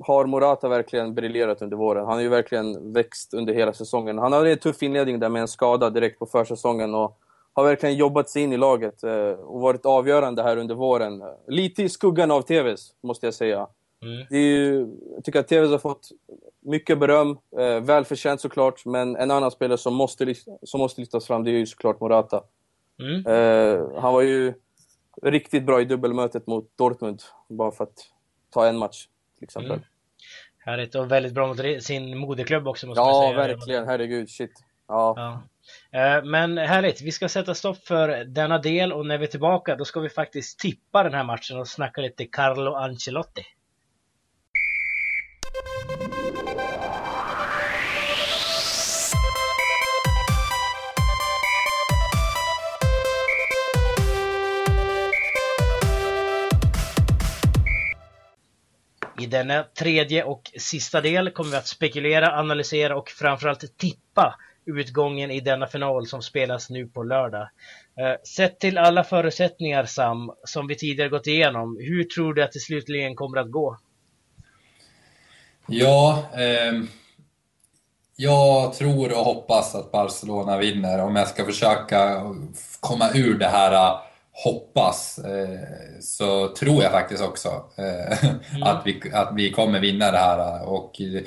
[0.00, 2.04] har Morata verkligen briljerat under våren.
[2.04, 4.18] Han har ju verkligen växt under hela säsongen.
[4.18, 7.18] Han hade en tuff inledning där med en skada direkt på försäsongen och
[7.54, 9.02] har verkligen jobbat sig in i laget
[9.38, 11.22] och varit avgörande här under våren.
[11.48, 13.66] Lite i skuggan av Tevez, måste jag säga.
[14.02, 14.26] Mm.
[14.30, 16.08] Det är ju, jag tycker att Tevez har fått
[16.60, 17.38] mycket beröm,
[17.82, 21.66] välförtjänt såklart, men en annan spelare som måste, som måste lyftas fram det är ju
[21.66, 22.42] såklart Morata.
[22.98, 23.26] Mm.
[23.26, 24.54] Uh, han var ju
[25.22, 27.98] riktigt bra i dubbelmötet mot Dortmund, bara för att
[28.50, 29.06] ta en match
[29.38, 29.72] till exempel.
[29.72, 29.84] Mm.
[30.58, 33.30] Härligt och väldigt bra mot sin moderklubb också måste ja, man säga.
[33.30, 33.86] Ja, verkligen.
[33.86, 34.52] Herregud, shit.
[34.88, 35.14] Ja.
[35.16, 35.42] ja.
[35.92, 39.76] Eh, men härligt, vi ska sätta stopp för denna del och när vi är tillbaka
[39.76, 43.46] då ska vi faktiskt tippa den här matchen och snacka lite Carlo Ancelotti.
[59.18, 65.30] I denna tredje och sista del kommer vi att spekulera, analysera och framförallt tippa utgången
[65.30, 67.48] i denna final som spelas nu på lördag.
[67.98, 72.52] Eh, sett till alla förutsättningar Sam, som vi tidigare gått igenom, hur tror du att
[72.52, 73.78] det slutligen kommer att gå?
[75.66, 76.82] Ja, eh,
[78.16, 82.22] jag tror och hoppas att Barcelona vinner om jag ska försöka
[82.80, 83.98] komma ur det här
[84.34, 85.58] hoppas eh,
[86.00, 88.62] så tror jag faktiskt också eh, mm.
[88.62, 90.68] att, vi, att vi kommer vinna det här.
[90.68, 91.22] Och eh,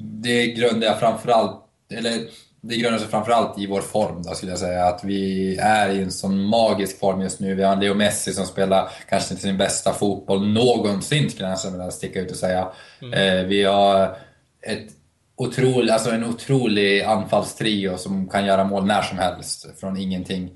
[0.00, 2.28] det grundar jag framförallt, eller
[2.60, 4.86] det grundar sig framförallt i vår form då, skulle jag säga.
[4.86, 7.54] Att vi är i en sån magisk form just nu.
[7.54, 11.90] Vi har Leo Messi som spelar kanske inte sin bästa fotboll någonsin, skulle jag vilja
[11.90, 12.68] sticka ut och säga.
[13.02, 13.48] Mm.
[13.48, 14.16] Vi har
[14.62, 14.88] ett
[15.36, 20.50] otrolig, alltså en otrolig anfallstrio som kan göra mål när som helst, från ingenting.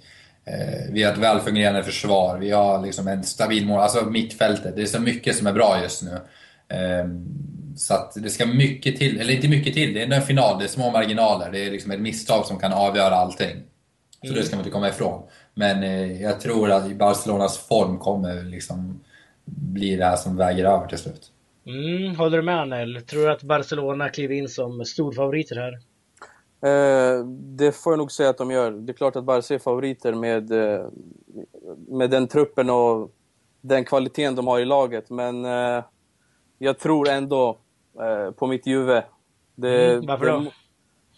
[0.44, 4.76] Eh, vi har ett välfungerande försvar, vi har liksom en stabil mål, alltså mittfältet.
[4.76, 6.18] Det är så mycket som är bra just nu.
[6.70, 7.24] Ehm,
[7.76, 10.64] så att det ska mycket till, eller inte mycket till, det är en final, det
[10.64, 11.50] är små marginaler.
[11.52, 13.56] Det är liksom ett misstag som kan avgöra allting.
[14.20, 14.37] Så mm.
[14.37, 15.22] det ska man inte komma ifrån.
[15.54, 19.00] Men eh, jag tror att Barcelonas form kommer liksom
[19.44, 21.33] bli det här som väger över till slut.
[21.66, 23.02] Mm, håller du med Anel?
[23.02, 25.72] Tror du att Barcelona kliver in som storfavoriter här?
[26.62, 28.70] Eh, det får jag nog säga att de gör.
[28.70, 30.87] Det är klart att Barca är favoriter med, eh,
[31.88, 33.11] med den truppen och
[33.61, 35.11] den kvaliteten de har i laget.
[35.11, 35.85] Men eh,
[36.62, 37.59] jag tror ändå
[38.01, 39.05] eh, på mitt Juve.
[39.55, 40.38] Det, mm, varför då?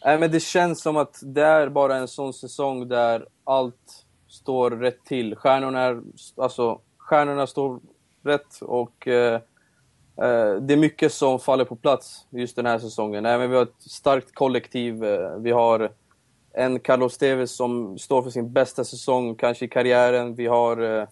[0.05, 4.70] Det, men det känns som att det är bara en sån säsong där allt står
[4.70, 5.37] rätt till.
[5.37, 6.02] Stjärnorna, är,
[6.37, 7.81] alltså, stjärnorna står
[8.22, 9.40] rätt och eh,
[10.16, 13.26] Eh, det är mycket som faller på plats just den här säsongen.
[13.26, 15.05] Även vi har ett starkt kollektiv.
[15.05, 15.92] Eh, vi har
[16.55, 20.35] en Carlos Tevez som står för sin bästa säsong kanske i karriären.
[20.35, 21.09] Vi har eh,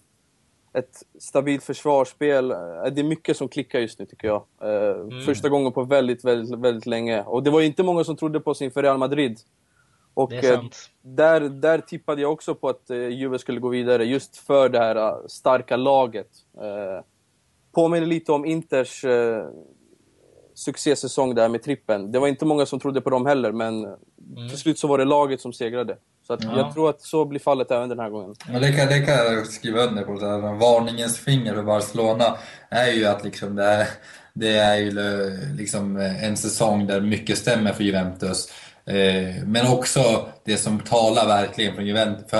[0.73, 2.47] ett stabilt försvarsspel.
[2.47, 4.43] Det är mycket som klickar just nu tycker jag.
[4.61, 5.21] Mm.
[5.21, 7.23] Första gången på väldigt, väldigt, väldigt länge.
[7.23, 9.39] Och det var inte många som trodde på sin för Real Madrid.
[10.13, 10.31] Och
[11.01, 15.27] där, där tippade jag också på att Juve skulle gå vidare, just för det här
[15.27, 16.27] starka laget
[17.71, 19.45] påminner lite om Inters eh,
[20.53, 22.11] succésäsong där med trippen.
[22.11, 24.49] Det var inte många som trodde på dem heller, men mm.
[24.49, 25.97] till slut så var det laget som segrade.
[26.27, 26.57] Så att ja.
[26.57, 28.35] jag tror att så blir fallet även den här gången.
[28.53, 30.17] Ja, det, kan, det kan jag skriva under på.
[30.17, 32.37] Så här, varningens finger för Barcelona
[32.69, 33.87] är ju att liksom det, är,
[34.33, 34.91] det är ju
[35.57, 38.51] liksom en säsong där mycket stämmer för Juventus.
[38.85, 41.75] Eh, men också det som talar verkligen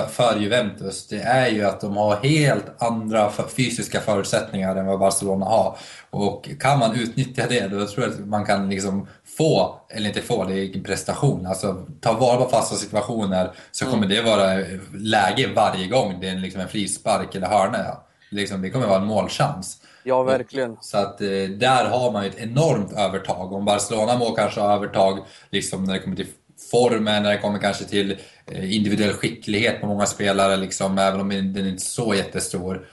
[0.10, 5.46] för, Juventus, det är ju att de har helt andra fysiska förutsättningar än vad Barcelona
[5.46, 5.78] har.
[6.10, 10.22] Och kan man utnyttja det, då tror jag att man kan liksom få, eller inte
[10.22, 11.46] få, det är en prestation.
[11.46, 14.10] Alltså ta vara på fasta situationer så kommer mm.
[14.10, 14.58] det vara
[14.94, 17.98] läge varje gång det är liksom en frispark eller hörna.
[18.30, 19.81] Liksom, det kommer vara en målchans.
[20.04, 20.78] Ja, verkligen.
[20.82, 23.54] Så att eh, där har man ju ett enormt övertag.
[23.54, 26.28] Om Barcelona må kanske ha övertag liksom när det kommer till
[26.72, 31.30] formen, när det kommer kanske till eh, individuell skicklighet på många spelare, liksom, även om
[31.30, 32.88] den är inte är så jättestor,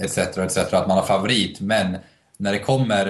[0.00, 1.60] etc, etc, att man har favorit.
[1.60, 1.96] Men
[2.36, 3.06] när det kommer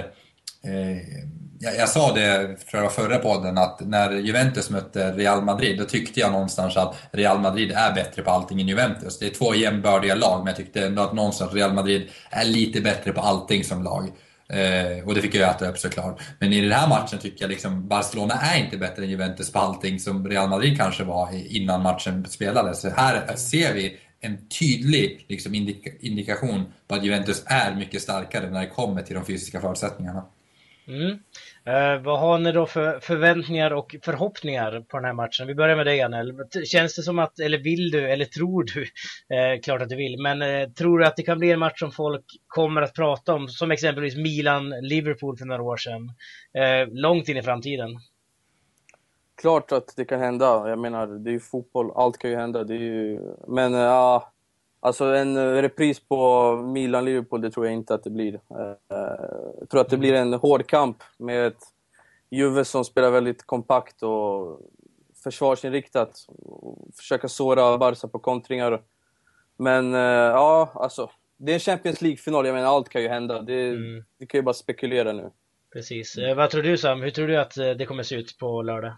[0.64, 1.24] eh,
[1.64, 6.20] jag, jag, sa det för förra podden att när Juventus mötte Real Madrid då tyckte
[6.20, 9.18] jag någonstans att Real Madrid är bättre på allting än Juventus.
[9.18, 12.80] Det är två jämbördiga lag men jag tyckte ändå att någonstans Real Madrid är lite
[12.80, 14.12] bättre på allting som lag.
[14.48, 16.20] Eh, och det fick jag äta upp såklart.
[16.38, 19.58] Men i den här matchen tycker jag liksom Barcelona är inte bättre än Juventus på
[19.58, 22.80] allting som Real Madrid kanske var innan matchen spelades.
[22.80, 28.50] Så här ser vi en tydlig liksom, indika indikation på att Juventus är mycket starkare
[28.50, 30.24] när det kommer till de fysiska förutsättningarna.
[30.88, 31.18] Mm.
[31.64, 35.46] Eh, vad har ni då för förväntningar och förhoppningar på den här matchen?
[35.46, 36.34] Vi börjar med dig Anel.
[36.64, 38.82] Känns det som att, eller vill du, eller tror du,
[39.36, 41.78] eh, klart att du vill, men eh, tror du att det kan bli en match
[41.78, 46.12] som folk kommer att prata om, som exempelvis Milan-Liverpool för några år sedan,
[46.54, 47.90] eh, långt in i framtiden?
[49.40, 50.68] Klart att det kan hända.
[50.68, 52.64] Jag menar, det är ju fotboll, allt kan ju hända.
[52.64, 53.20] Det är ju...
[53.48, 54.33] Men eh, ja,
[54.84, 58.34] Alltså en eh, repris på Milan-Liverpool, det tror jag inte att det blir.
[58.34, 58.96] Eh,
[59.60, 61.62] jag tror att det blir en hård kamp med ett
[62.30, 64.60] Juve som spelar väldigt kompakt och
[65.24, 66.26] försvarsinriktat.
[66.96, 68.82] Försöka såra Barca på kontringar.
[69.56, 71.10] Men eh, ja, alltså.
[71.36, 73.42] Det är en Champions League-final, jag menar allt kan ju hända.
[73.42, 74.04] Det, mm.
[74.18, 75.30] Vi kan ju bara spekulera nu.
[75.72, 76.16] Precis.
[76.36, 77.02] Vad tror du Sam?
[77.02, 78.92] Hur tror du att det kommer se ut på lördag?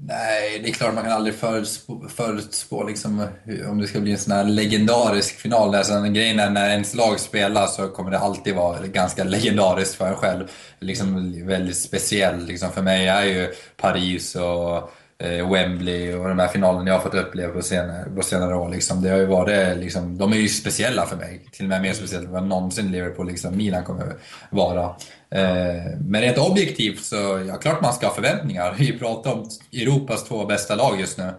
[0.00, 3.26] Nej, det är klart man kan aldrig förutspå, förutspå liksom,
[3.68, 5.74] om det ska bli en sån här legendarisk final.
[5.74, 6.02] Alltså, Där.
[6.02, 10.08] Sen grejen är när ens lag spelar så kommer det alltid vara ganska legendariskt för
[10.08, 10.50] en själv.
[10.80, 12.46] Liksom väldigt speciell.
[12.46, 14.90] Liksom för mig är ju Paris och
[15.22, 18.68] Eh, Wembley och de här finalerna jag har fått uppleva på senare, på senare år.
[18.68, 21.46] Liksom, det har ju varit, eh, liksom, de är ju speciella för mig.
[21.52, 24.14] Till och med mer speciella än vad någonsin Liverpool, liksom, Milan kommer
[24.50, 24.84] vara.
[25.30, 28.74] Eh, men rent objektivt så, ja klart man ska ha förväntningar.
[28.78, 31.32] Vi pratar om Europas två bästa lag just nu.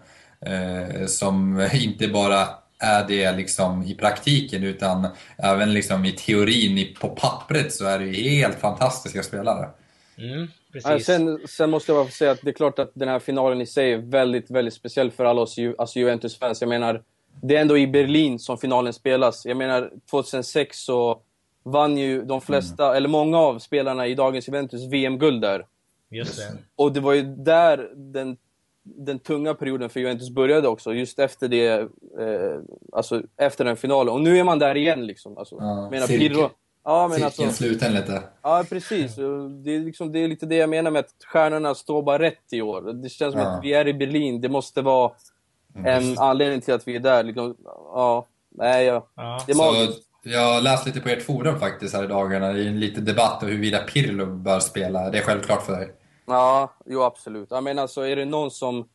[0.46, 7.08] Eh, som inte bara är det liksom i praktiken utan även liksom i teorin, på
[7.08, 9.68] pappret så är det helt fantastiska spelare.
[10.18, 10.48] Mm.
[10.72, 11.06] Precis.
[11.06, 13.60] Sen, sen, måste jag bara få säga att det är klart att den här finalen
[13.60, 16.60] i sig är väldigt, väldigt speciell för alla oss alltså Juventus-fans.
[16.60, 17.02] Jag menar,
[17.42, 19.46] det är ändå i Berlin som finalen spelas.
[19.46, 21.22] Jag menar, 2006 så
[21.62, 22.96] vann ju de flesta, mm.
[22.96, 25.66] eller många av spelarna i dagens Juventus VM-guld där.
[26.10, 26.58] Just det.
[26.76, 28.36] Och det var ju där den,
[28.82, 32.60] den tunga perioden för Juventus började också, just efter det, eh,
[32.92, 34.14] alltså efter den finalen.
[34.14, 35.38] Och nu är man där igen liksom.
[35.38, 36.50] Alltså, ja, menar, Pirlo,
[36.84, 38.22] Ja, men alltså, sluten lite.
[38.42, 39.14] Ja, precis.
[39.64, 42.52] Det är, liksom, det är lite det jag menar med att stjärnorna står bara rätt
[42.52, 42.92] i år.
[42.92, 43.48] Det känns som ja.
[43.48, 44.40] att vi är i Berlin.
[44.40, 45.12] Det måste vara
[45.74, 45.86] mm.
[45.86, 47.22] en anledning till att vi är där.
[47.22, 47.56] Liksom,
[47.94, 49.06] ja, nej, ja.
[49.14, 49.42] ja.
[49.46, 50.06] Det är magiskt.
[50.22, 52.52] Jag har läst lite på ert forum faktiskt här i dagarna.
[52.52, 55.10] Det är en liten debatt om huruvida Pirlo bör spela.
[55.10, 55.92] Det är självklart för dig?
[56.26, 57.48] Ja, jo absolut.
[57.50, 58.88] Jag menar, alltså, är det någon som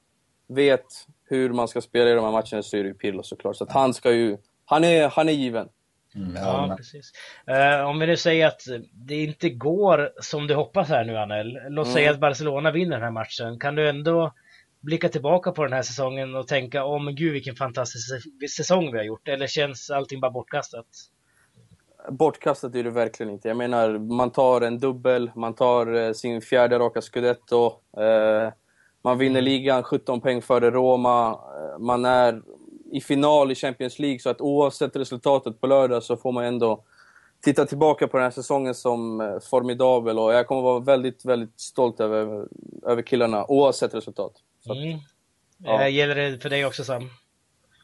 [0.47, 0.85] vet
[1.29, 3.55] hur man ska spela i de här matcherna så är det ju Pirlo såklart.
[3.55, 4.37] Så att han ska ju...
[4.65, 5.67] Han är, han är given.
[6.15, 7.11] Mm, ja, precis.
[7.49, 8.61] Uh, om vi nu säger att
[8.93, 11.59] det inte går som du hoppas här nu, Anel.
[11.69, 11.93] Låt mm.
[11.93, 13.59] säga att Barcelona vinner den här matchen.
[13.59, 14.33] Kan du ändå
[14.81, 18.05] blicka tillbaka på den här säsongen och tänka, åh oh, gud vilken fantastisk
[18.57, 19.27] säsong vi har gjort.
[19.27, 20.85] Eller känns allting bara bortkastat?
[22.09, 23.47] Bortkastat är det verkligen inte.
[23.47, 27.65] Jag menar, man tar en dubbel, man tar eh, sin fjärde raka scudetto.
[27.99, 28.51] Uh,
[29.03, 29.43] man vinner mm.
[29.43, 31.39] ligan 17 poäng före Roma.
[31.79, 32.41] Man är
[32.95, 34.19] i final i Champions League.
[34.19, 36.83] Så att oavsett resultatet på lördag så får man ändå
[37.43, 40.19] titta tillbaka på den här säsongen som eh, formidabel.
[40.19, 42.47] Och jag kommer vara väldigt, väldigt stolt över,
[42.85, 44.33] över killarna oavsett resultat.
[44.65, 44.99] Så att, mm.
[45.57, 45.81] ja.
[45.81, 47.09] Eh, gäller det för dig också Sam?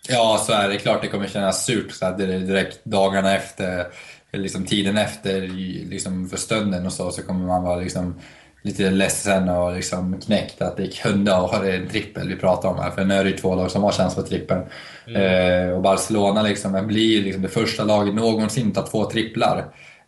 [0.10, 0.78] Ja, så är det.
[0.78, 3.88] Klart det kommer kännas surt så här, direkt dagarna efter,
[4.32, 5.42] liksom tiden efter,
[5.90, 8.16] liksom för stunden och så, så kommer man vara liksom
[8.62, 12.80] lite ledsen och liksom knäckt att det kunde ha varit en trippel vi pratar om
[12.80, 12.92] här.
[12.92, 14.62] För nu är det ju två lag som har chans på trippeln.
[15.08, 15.70] Mm.
[15.70, 19.66] Eh, och Barcelona liksom blir liksom det första laget någonsin att två tripplar.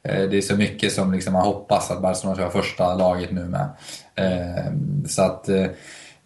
[0.08, 3.32] Eh, det är så mycket som liksom man hoppas att Barcelona ska vara första laget
[3.32, 3.70] nu med.
[4.16, 4.74] Eh,
[5.08, 5.66] så att eh,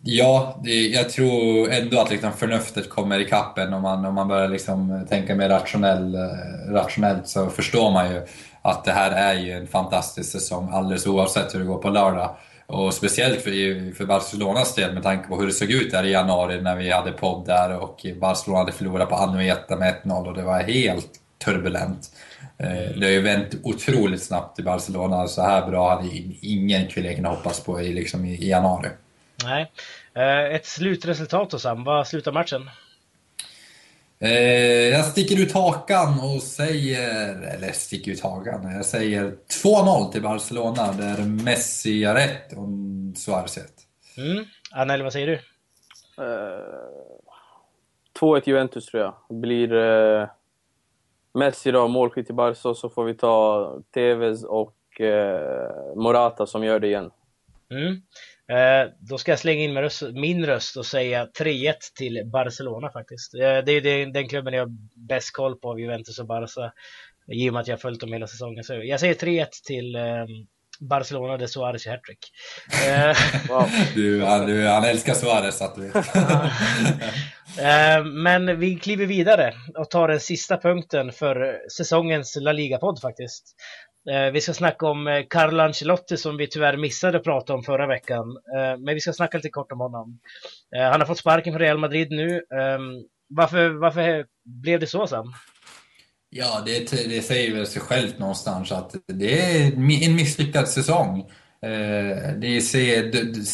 [0.10, 4.28] Ja, det, jag tror ändå att liksom förnuftet kommer i kappen om man, om man
[4.28, 8.22] börjar liksom tänka mer rationell, eh, rationellt så förstår man ju
[8.70, 12.36] att det här är ju en fantastisk säsong alldeles oavsett hur det går på lördag.
[12.66, 16.12] Och speciellt för, för Barcelonas del med tanke på hur det såg ut där i
[16.12, 20.34] januari när vi hade podd där och Barcelona hade förlorat på Anoeta med 1-0 och
[20.34, 21.10] det var helt
[21.46, 22.12] turbulent.
[22.58, 25.28] Eh, det har ju vänt otroligt snabbt i Barcelona.
[25.28, 26.08] Så här bra hade
[26.42, 28.90] ingen kunnat hoppas på i, liksom i januari.
[29.44, 29.72] Nej.
[30.16, 32.70] Eh, ett slutresultat då Sam, vad slutar matchen?
[34.20, 34.32] Eh,
[34.90, 40.92] jag sticker ut hakan och säger, eller sticker ut hakan, jag säger 2-0 till Barcelona
[40.92, 42.68] där Messi har rätt och
[43.18, 43.74] Suarez rätt.
[44.18, 44.46] Mm.
[44.72, 45.34] Anel, vad säger du?
[46.24, 46.62] Eh,
[48.20, 49.40] 2-1 Juventus tror jag.
[49.40, 50.28] Blir eh,
[51.34, 56.80] Messi då, målskytt i Barca, så får vi ta Tevez och eh, Morata som gör
[56.80, 57.12] det igen.
[57.72, 58.02] Mm.
[58.52, 63.34] Eh, då ska jag slänga in röst, min röst och säga 3-1 till Barcelona faktiskt.
[63.34, 64.76] Eh, det är den, klubben jag har
[65.08, 66.72] bäst koll på av Juventus och Barca.
[67.32, 68.64] I och med att jag har följt dem hela säsongen.
[68.64, 70.02] Så jag säger 3-1 till eh,
[70.80, 72.20] Barcelona, det Suarez i hattrick.
[72.88, 73.18] Eh,
[73.50, 73.70] wow.
[73.96, 75.92] du, han, han älskar Suarez att du
[78.04, 83.56] men vi kliver vidare och tar den sista punkten för säsongens La Liga-podd faktiskt.
[84.12, 87.64] Eh, vi ska snacka om eh, Carlo Ancelotti som vi tyvärr missade att prata om
[87.64, 88.38] förra veckan.
[88.56, 90.20] Eh, men vi ska snacka lite kort om honom.
[90.92, 92.36] Han har fått sparken från Real Madrid nu.
[92.36, 95.34] Ehm, varför, varför blev det så Sam?
[96.30, 99.72] Ja, det, det säger väl sig självt någonstans att det är
[100.06, 101.32] en misslyckad säsong.
[101.62, 102.62] Det är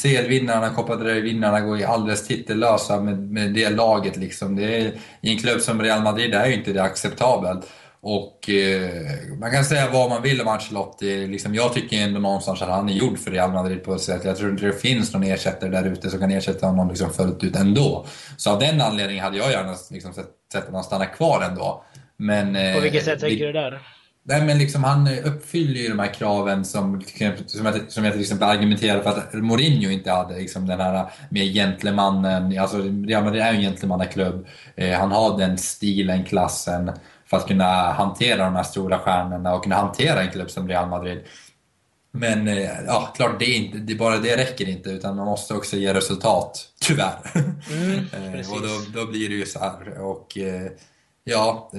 [0.02, 4.18] CL-vinnarna, Copa vinnarna går ju alldeles titellösa med, med det laget.
[4.18, 4.56] Liksom.
[4.56, 4.92] Det är,
[5.22, 7.66] I en klubb som Real Madrid är ju inte det acceptabelt.
[8.06, 11.28] Och eh, man kan säga vad man vill om Ancelotti.
[11.28, 14.26] Liksom, jag tycker ändå någonstans att han är gjord för Real Madrid på ett sätt.
[14.26, 17.44] Jag tror inte det finns någon ersättare där ute som kan ersätta honom liksom fullt
[17.44, 18.06] ut ändå.
[18.38, 21.84] Så av den anledningen hade jag gärna liksom, sett, sett att han stannar kvar ändå.
[22.18, 23.82] Men, eh, på vilket sätt tänker du där?
[24.26, 27.02] Nej, men liksom, han uppfyller ju de här kraven som,
[27.46, 30.38] som, jag, som jag till exempel argumenterar för att Mourinho inte hade.
[30.38, 32.60] Liksom den här med gentlemannen.
[32.60, 34.48] Alltså, Real Madrid är ju en gentlemannaklubb.
[34.76, 36.92] Eh, han har den stilen, klassen
[37.26, 40.90] för att kunna hantera de här stora stjärnorna och kunna hantera en klubb som Real
[40.90, 41.24] Madrid.
[42.12, 45.54] Men eh, ja, klart, det, är inte, det bara det räcker inte utan man måste
[45.54, 47.16] också ge resultat, tyvärr.
[47.72, 50.02] Mm, eh, och då, då blir det ju så här.
[50.02, 50.72] Och eh,
[51.24, 51.72] ja,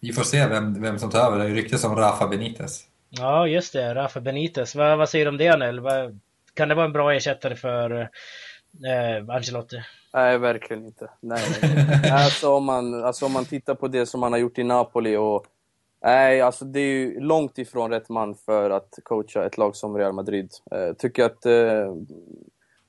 [0.00, 1.38] vi får se vem, vem som tar över.
[1.38, 2.84] Det ryktas om Rafa Benitez.
[3.10, 3.94] Ja, just det.
[3.94, 4.74] Rafa Benitez.
[4.74, 5.80] Vad, vad säger du om det, Anel?
[6.54, 9.82] Kan det vara en bra ersättare för eh, Ancelotti?
[10.16, 11.10] Nej, verkligen inte.
[11.20, 12.10] Nej, nej.
[12.10, 15.16] alltså, om man, alltså om man tittar på det som han har gjort i Napoli
[15.16, 15.46] och...
[16.02, 19.96] Nej, alltså det är ju långt ifrån rätt man för att coacha ett lag som
[19.96, 20.50] Real Madrid.
[20.70, 21.94] Eh, tycker att eh,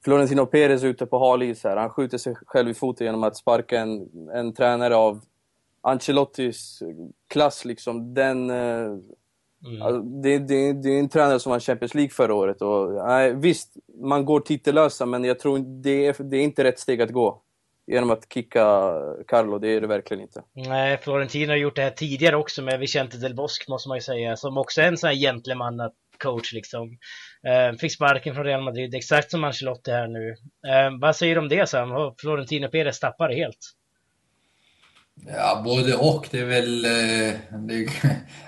[0.04, 1.78] Florentino Perez är ute på halis här.
[1.78, 5.22] Han skjuter sig själv i foten genom att sparka en, en tränare av
[5.82, 6.84] Ancelottis
[7.28, 7.66] klass.
[7.66, 8.14] Liksom.
[8.14, 8.98] Den, eh,
[9.66, 9.82] Mm.
[9.82, 12.62] Alltså, det, det, det, är en tränare som vann Champions League förra året.
[12.62, 16.80] Och, nej, visst, man går titellösa, men jag tror det är, det är inte rätt
[16.80, 17.42] steg att gå.
[17.92, 18.94] Genom att kicka
[19.28, 20.44] Carlo, det är det verkligen inte.
[20.54, 24.02] Nej, Florentino har gjort det här tidigare också med Vicente Del Bosque, måste man ju
[24.02, 26.98] säga, som också är en sån här gentlemanna-coach liksom.
[27.48, 30.30] Eh, fick sparken från Real Madrid, exakt som Ancelotti här nu.
[30.68, 32.14] Eh, vad säger du om det Sam?
[32.18, 33.77] Florentino Perez tappar helt.
[35.26, 36.28] Ja, både och.
[36.32, 37.36] Det är väl, eh,
[37.68, 37.88] det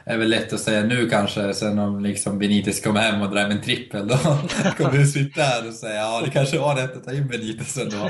[0.05, 1.53] är väl lätt att säga nu kanske.
[1.53, 4.17] Sen om liksom Benitez kommer hem och drar en trippel, då
[4.77, 7.77] kommer vi sitta här och säga ja, det kanske var rätt att ta in Benitez
[7.77, 7.97] ändå.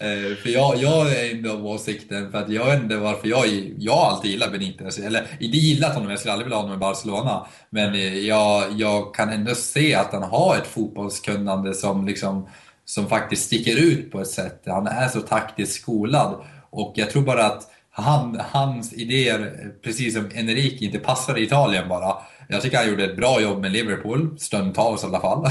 [0.00, 3.46] Eh, för jag, jag är ändå av åsikten, för att jag vet inte varför jag,
[3.78, 4.98] jag alltid gillat Benitez.
[4.98, 7.46] Eller inte gillat honom, jag skulle aldrig vilja ha honom i Barcelona.
[7.70, 12.48] Men eh, jag, jag kan ändå se att han har ett fotbollskunnande som liksom
[12.84, 14.62] som faktiskt sticker ut på ett sätt.
[14.66, 16.34] Han är så taktiskt skolad.
[16.70, 17.70] Och jag tror bara att
[18.00, 22.14] han, hans idéer, precis som Enrique, inte passade i Italien bara.
[22.48, 25.50] Jag tycker han gjorde ett bra jobb med Liverpool, stundtals i alla fall.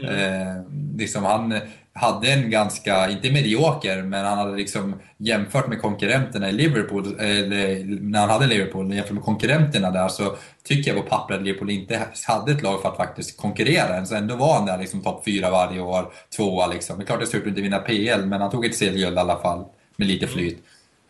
[0.00, 0.14] Mm.
[0.14, 0.62] eh,
[0.96, 1.60] liksom han
[1.92, 7.84] hade en ganska, inte medioker, men han hade liksom jämfört med konkurrenterna i Liverpool, eller
[8.00, 11.70] när han hade Liverpool, jämfört med konkurrenterna där så tycker jag på pappret att Liverpool
[11.70, 14.06] inte hade ett lag för att faktiskt konkurrera än.
[14.06, 16.98] Så ändå var han där liksom topp fyra varje år, tvåa liksom.
[16.98, 19.38] Det är klart att Super inte vinna PL, men han tog ett CL-guld i alla
[19.38, 19.64] fall
[19.96, 20.58] med lite flyt.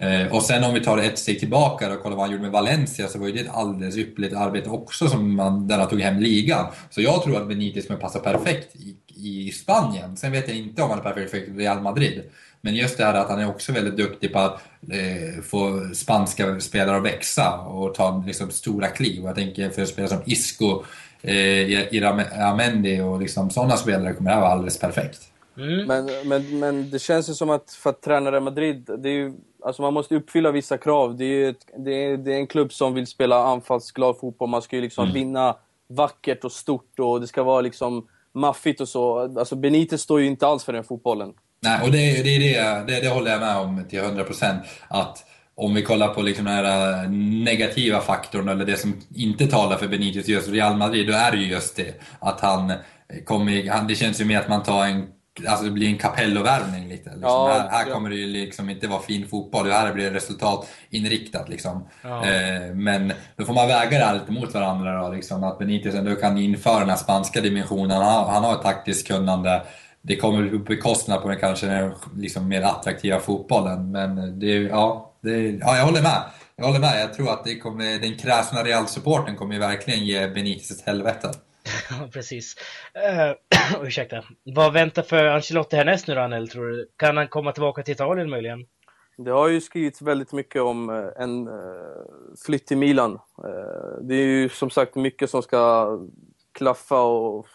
[0.00, 2.52] Eh, och sen om vi tar ett steg tillbaka och kollar vad han gjorde med
[2.52, 6.00] Valencia så var ju det ett alldeles ypperligt arbete också som man, där han tog
[6.00, 6.66] hem ligan.
[6.90, 10.16] Så jag tror att Benitez kommer passa perfekt i, i Spanien.
[10.16, 12.22] Sen vet jag inte om han är perfekt i Real Madrid.
[12.60, 14.60] Men just det här att han är också väldigt duktig på att
[14.92, 19.22] eh, få spanska spelare att växa och ta liksom, stora kliv.
[19.24, 20.84] Jag tänker för spelare som Isco,
[21.22, 25.20] eh, Iramendi och liksom, sådana spelare kommer det här vara alldeles perfekt.
[25.56, 25.86] Mm.
[25.86, 29.12] Men, men, men det känns ju som att för att träna Real Madrid, det är
[29.12, 29.32] ju,
[29.62, 31.16] alltså man måste uppfylla vissa krav.
[31.16, 34.48] Det är, ett, det är, det är en klubb som vill spela anfallsglad fotboll.
[34.48, 35.14] Man ska ju liksom mm.
[35.14, 35.56] vinna
[35.88, 39.18] vackert och stort och det ska vara liksom maffigt och så.
[39.38, 41.32] Alltså Benitez står ju inte alls för den fotbollen.
[41.62, 44.58] Nej, och det, det, det, det, det håller jag med om till 100%.
[44.88, 47.08] Att om vi kollar på liksom den här
[47.44, 51.36] negativa faktorn eller det som inte talar för Benitez just Real Madrid, då är det
[51.36, 51.94] ju just det.
[52.18, 52.72] Att han
[53.24, 55.06] kommer, det känns ju mer att man tar en
[55.46, 57.10] alltså det blir en kapellovärvning lite.
[57.10, 57.22] Liksom.
[57.22, 57.94] Ja, här, här ja.
[57.94, 61.88] kommer det ju liksom inte vara fin fotboll, det här blir resultatinriktat liksom.
[62.02, 62.26] Ja.
[62.26, 65.44] Eh, men då får man väga det här lite mot varandra då, liksom.
[65.44, 69.06] Att Benitez ändå kan införa den här spanska dimensionen, han har, han har ett taktiskt
[69.06, 69.62] kunnande.
[70.02, 75.50] Det kommer på bekostnad på den kanske liksom mer attraktiva fotbollen, men det, ja, det,
[75.50, 76.22] ja, jag håller med.
[76.56, 80.70] Jag håller med, jag tror att det kommer, den kräsna Real-supporten kommer verkligen ge Benitez
[80.70, 81.30] ett helvete.
[81.90, 82.56] Ja, precis.
[82.96, 84.24] Uh, ursäkta.
[84.42, 86.90] Vad väntar för Ancelotti härnäst nu då, Anel, tror du?
[86.96, 88.66] Kan han komma tillbaka till Italien möjligen?
[89.16, 91.54] Det har ju skrivits väldigt mycket om eh, en eh,
[92.46, 93.18] flytt till Milan.
[94.02, 95.88] Det är ju som sagt mycket som ska
[96.52, 97.46] klaffa och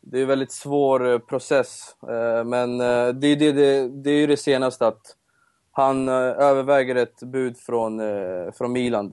[0.00, 1.96] det är en väldigt svår process.
[2.44, 2.84] Men det
[3.26, 5.16] är det, det, det, är ju det senaste att
[5.70, 8.00] han överväger ett bud från,
[8.52, 9.10] från Milan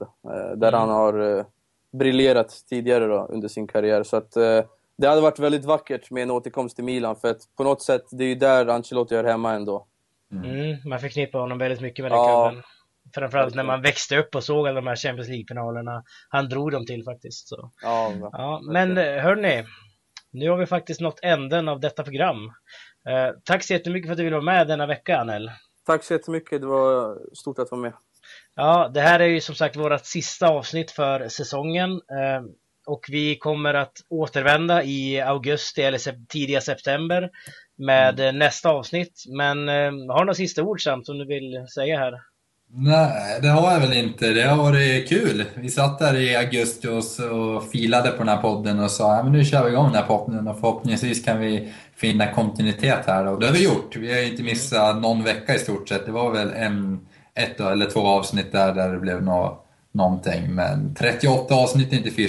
[0.56, 0.74] där Mm.
[0.74, 1.44] han har
[1.92, 4.02] briljerat tidigare då, under sin karriär.
[4.02, 4.60] Så att, eh,
[4.98, 8.02] det hade varit väldigt vackert med en återkomst till Milan för att på något sätt,
[8.10, 9.86] det är ju där Ancelotti hör hemma ändå.
[10.32, 12.48] Mm, man förknippar honom väldigt mycket med den Ja.
[12.48, 12.64] klubben.
[13.14, 16.86] Framförallt när man växte upp och såg alla de här Champions League-finalerna han drog dem
[16.86, 17.48] till faktiskt.
[17.48, 17.70] Så.
[17.82, 19.64] Ja, Ja, men eh, hörni,
[20.30, 22.36] nu har vi faktiskt nått änden av detta program.
[23.08, 25.50] Eh, tack så jättemycket för att du ville vara med denna vecka, Anel.
[25.86, 27.92] Tack så jättemycket, det var stort att vara med.
[28.56, 31.90] Ja, det här är ju som sagt vårt sista avsnitt för säsongen.
[31.90, 32.42] Eh,
[32.86, 37.30] och vi kommer att återvända i augusti eller tidiga september
[37.78, 39.24] med eh, nästa avsnitt.
[39.28, 42.12] Men eh, har du några sista ord Sam som du vill säga här?
[42.74, 44.28] Nej, det har jag väl inte.
[44.28, 45.44] Det har varit kul.
[45.54, 49.32] Vi satt där i augusti och, och filade på den här podden och sa men
[49.32, 53.26] nu kör vi igång den här podden och förhoppningsvis kan vi finna kontinuitet här.
[53.26, 53.96] Och det har vi gjort.
[53.96, 56.06] Vi har inte missat någon vecka i stort sett.
[56.06, 60.54] Det var väl en, ett eller två avsnitt där, där det blev nå, någonting.
[60.54, 62.28] Men 38 avsnitt är inte fy.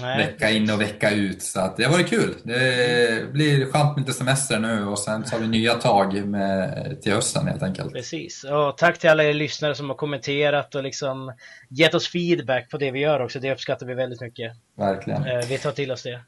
[0.00, 0.18] Nej.
[0.18, 1.42] Vecka in och vecka ut.
[1.42, 2.34] Så att det har varit kul.
[2.42, 7.12] Det blir skönt med lite semester nu och sen har vi nya tag med, till
[7.12, 7.92] hösten helt enkelt.
[7.92, 8.44] Precis.
[8.44, 11.32] Och tack till alla er lyssnare som har kommenterat och liksom
[11.68, 13.40] gett oss feedback på det vi gör också.
[13.40, 14.52] Det uppskattar vi väldigt mycket.
[14.78, 15.26] Verkligen.
[15.26, 16.20] Eh, vi tar till oss det.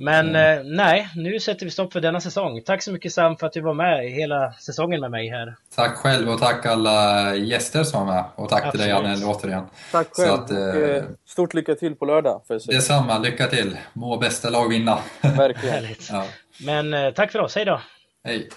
[0.00, 2.62] Men eh, nej, nu sätter vi stopp för denna säsong.
[2.62, 5.54] Tack så mycket Sam för att du var med hela säsongen med mig här.
[5.74, 8.24] Tack själv och tack alla gäster som var med.
[8.34, 9.18] Och tack till dig Absolut.
[9.18, 9.64] Anel återigen.
[9.92, 10.34] Tack Så själv.
[10.34, 12.42] att, eh, eh, stort lycka till på lördag.
[12.46, 12.72] För.
[12.72, 13.76] Detsamma, lycka till.
[13.92, 14.98] Må bästa lag vinna.
[15.20, 15.84] Verkligen.
[16.10, 16.24] Ja.
[16.64, 17.80] Men eh, tack för oss, hej då!
[18.24, 18.48] Hej.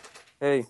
[0.41, 0.65] Hej.